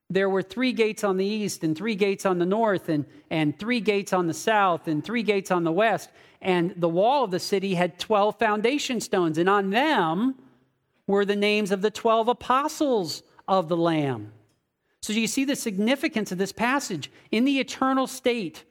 [0.09, 3.57] There were three gates on the east and three gates on the north and, and
[3.59, 6.09] three gates on the south and three gates on the west.
[6.41, 10.35] And the wall of the city had 12 foundation stones, and on them
[11.07, 14.31] were the names of the 12 apostles of the Lamb.
[15.01, 17.11] So you see the significance of this passage.
[17.31, 18.63] In the eternal state,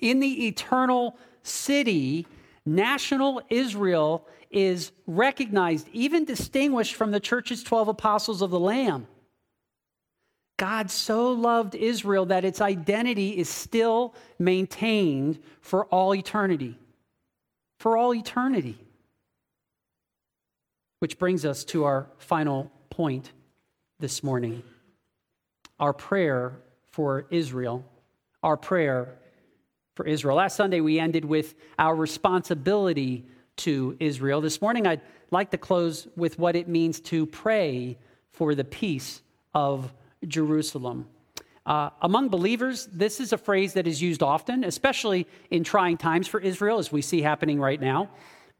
[0.00, 2.26] in the eternal city,
[2.64, 9.06] national Israel is recognized, even distinguished from the church's 12 apostles of the Lamb.
[10.58, 16.76] God so loved Israel that its identity is still maintained for all eternity.
[17.78, 18.76] For all eternity.
[20.98, 23.32] Which brings us to our final point
[23.98, 24.62] this morning
[25.80, 26.58] our prayer
[26.90, 27.84] for Israel.
[28.42, 29.14] Our prayer
[29.94, 30.36] for Israel.
[30.36, 33.24] Last Sunday, we ended with our responsibility
[33.58, 34.40] to Israel.
[34.40, 37.96] This morning, I'd like to close with what it means to pray
[38.32, 39.22] for the peace
[39.54, 39.92] of
[40.26, 41.08] Jerusalem.
[41.66, 46.26] Uh, among believers, this is a phrase that is used often, especially in trying times
[46.26, 48.08] for Israel, as we see happening right now.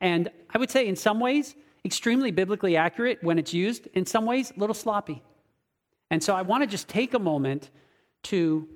[0.01, 1.55] And I would say, in some ways,
[1.85, 5.23] extremely biblically accurate when it's used, in some ways, a little sloppy.
[6.11, 7.71] And so I want to just take a moment
[8.25, 8.69] to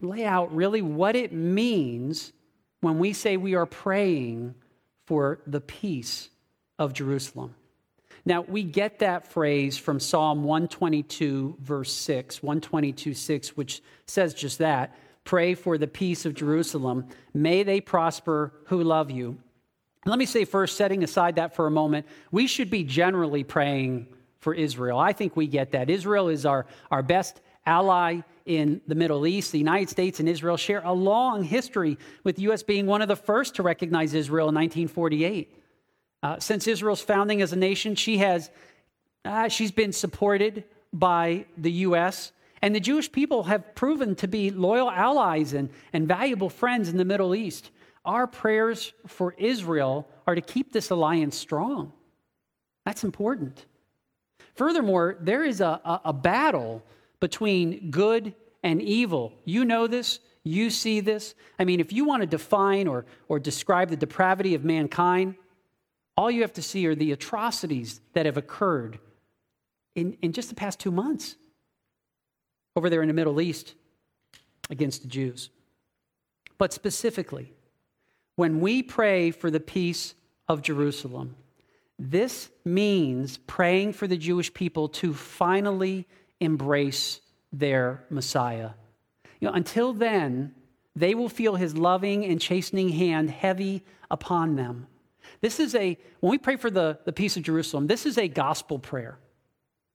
[0.00, 2.32] lay out really what it means
[2.80, 4.54] when we say we are praying
[5.06, 6.30] for the peace
[6.78, 7.54] of Jerusalem.
[8.26, 14.58] Now, we get that phrase from Psalm 122, verse 6, 122, 6, which says just
[14.58, 17.06] that pray for the peace of Jerusalem.
[17.34, 19.36] May they prosper who love you.
[20.06, 24.06] Let me say first, setting aside that for a moment, we should be generally praying
[24.38, 24.98] for Israel.
[24.98, 25.90] I think we get that.
[25.90, 29.50] Israel is our, our best ally in the Middle East.
[29.50, 32.62] The United States and Israel share a long history, with the U.S.
[32.62, 35.52] being one of the first to recognize Israel in 1948.
[36.22, 38.50] Uh, since Israel's founding as a nation, she has
[39.24, 42.32] uh, she's been supported by the U.S.
[42.62, 46.96] And the Jewish people have proven to be loyal allies and, and valuable friends in
[46.96, 47.70] the Middle East.
[48.04, 51.92] Our prayers for Israel are to keep this alliance strong.
[52.84, 53.66] That's important.
[54.54, 56.82] Furthermore, there is a, a, a battle
[57.20, 59.32] between good and evil.
[59.44, 60.20] You know this.
[60.44, 61.34] You see this.
[61.58, 65.34] I mean, if you want to define or, or describe the depravity of mankind,
[66.16, 68.98] all you have to see are the atrocities that have occurred
[69.94, 71.36] in, in just the past two months
[72.74, 73.74] over there in the Middle East
[74.70, 75.50] against the Jews.
[76.58, 77.52] But specifically,
[78.36, 80.14] when we pray for the peace
[80.48, 81.36] of Jerusalem,
[81.98, 86.06] this means praying for the Jewish people to finally
[86.40, 87.20] embrace
[87.52, 88.70] their Messiah.
[89.40, 90.54] You know, until then,
[90.94, 94.86] they will feel his loving and chastening hand heavy upon them.
[95.40, 98.28] This is a, when we pray for the, the peace of Jerusalem, this is a
[98.28, 99.18] gospel prayer.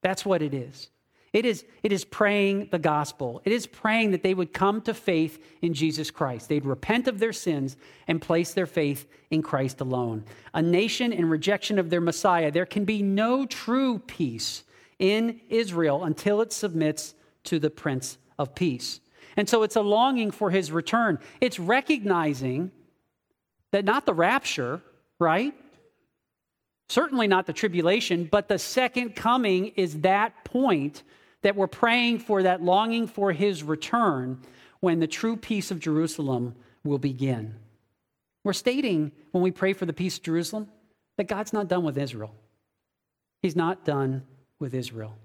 [0.02, 0.90] That's what it is.
[1.32, 3.40] It is, it is praying the gospel.
[3.44, 6.48] It is praying that they would come to faith in Jesus Christ.
[6.48, 10.24] They'd repent of their sins and place their faith in Christ alone.
[10.52, 14.64] A nation in rejection of their Messiah, there can be no true peace
[14.98, 17.14] in Israel until it submits
[17.44, 19.00] to the Prince of Peace.
[19.34, 21.18] And so it's a longing for his return.
[21.40, 22.70] It's recognizing
[23.70, 24.82] that not the rapture,
[25.22, 25.54] right?
[26.88, 31.04] Certainly not the tribulation, but the second coming is that point
[31.40, 34.42] that we're praying for, that longing for his return
[34.80, 36.54] when the true peace of Jerusalem
[36.84, 37.54] will begin.
[38.44, 40.68] We're stating when we pray for the peace of Jerusalem
[41.16, 42.34] that God's not done with Israel.
[43.40, 44.24] He's not done
[44.58, 45.16] with Israel.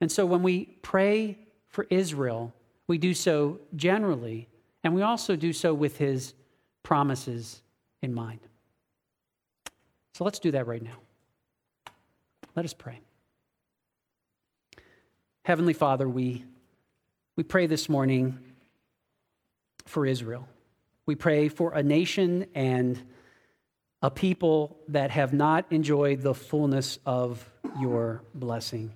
[0.00, 2.52] And so when we pray for Israel,
[2.88, 4.48] we do so generally,
[4.82, 6.34] and we also do so with his
[6.82, 7.62] promises
[8.02, 8.40] in mind.
[10.14, 10.96] So let's do that right now.
[12.56, 13.00] Let us pray.
[15.44, 16.44] Heavenly Father, we,
[17.36, 18.38] we pray this morning
[19.86, 20.46] for Israel.
[21.06, 23.00] We pray for a nation and
[24.02, 27.44] a people that have not enjoyed the fullness of
[27.80, 28.92] your blessing.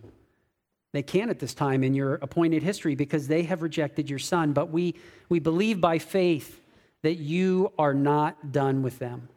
[0.93, 4.53] They can at this time in your appointed history because they have rejected your son.
[4.53, 4.95] But we,
[5.29, 6.61] we believe by faith
[7.03, 9.29] that you are not done with them.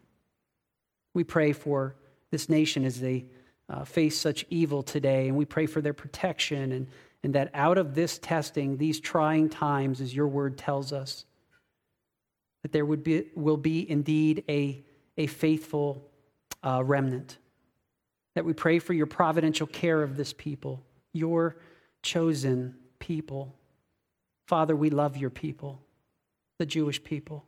[1.17, 1.95] We pray for
[2.29, 3.25] this nation as they
[3.69, 6.87] uh, face such evil today, and we pray for their protection and,
[7.23, 11.25] and that out of this testing, these trying times, as your word tells us,
[12.61, 14.85] that there would be, will be indeed a,
[15.17, 16.07] a faithful
[16.61, 17.39] uh, remnant.
[18.35, 21.57] That we pray for your providential care of this people, your
[22.03, 23.55] chosen people.
[24.45, 25.81] Father, we love your people,
[26.59, 27.43] the Jewish people.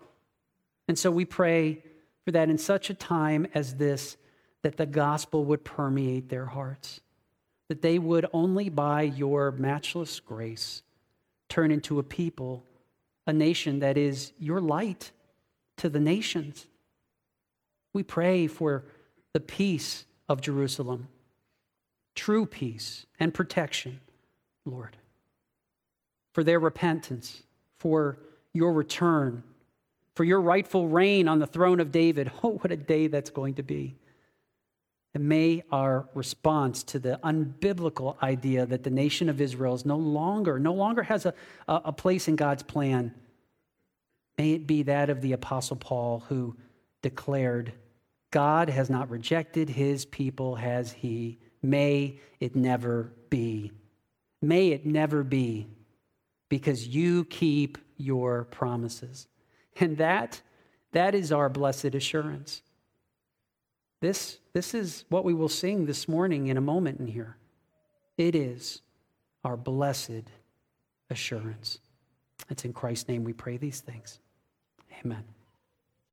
[0.88, 1.84] And so we pray
[2.30, 4.16] for that in such a time as this,
[4.62, 7.02] that the gospel would permeate their hearts,
[7.70, 10.84] that they would only by your matchless grace
[11.48, 12.64] turn into a people,
[13.26, 15.10] a nation that is your light
[15.78, 16.68] to the nations.
[17.94, 18.86] We pray for
[19.34, 21.08] the peace of Jerusalem,
[22.14, 24.02] true peace and protection,
[24.66, 24.98] Lord,
[26.36, 27.42] for their repentance,
[27.80, 28.20] for
[28.54, 29.42] your return
[30.20, 32.30] for your rightful reign on the throne of David.
[32.44, 33.96] Oh, what a day that's going to be.
[35.14, 39.96] And may our response to the unbiblical idea that the nation of Israel is no
[39.96, 41.34] longer, no longer has a,
[41.70, 43.16] a place in God's plan,
[44.38, 46.58] may it be that of the Apostle Paul who
[47.02, 47.72] declared,
[48.30, 51.40] God has not rejected his people, has he?
[51.62, 53.72] May it never be.
[54.42, 55.70] May it never be,
[56.50, 59.30] because you keep your promises.
[59.80, 60.42] And that,
[60.92, 62.62] that is our blessed assurance.
[64.02, 67.38] This, this is what we will sing this morning in a moment in here.
[68.18, 68.82] It is
[69.44, 70.24] our blessed
[71.10, 71.80] assurance.
[72.50, 74.20] It's in Christ's name we pray these things.
[75.04, 75.24] Amen.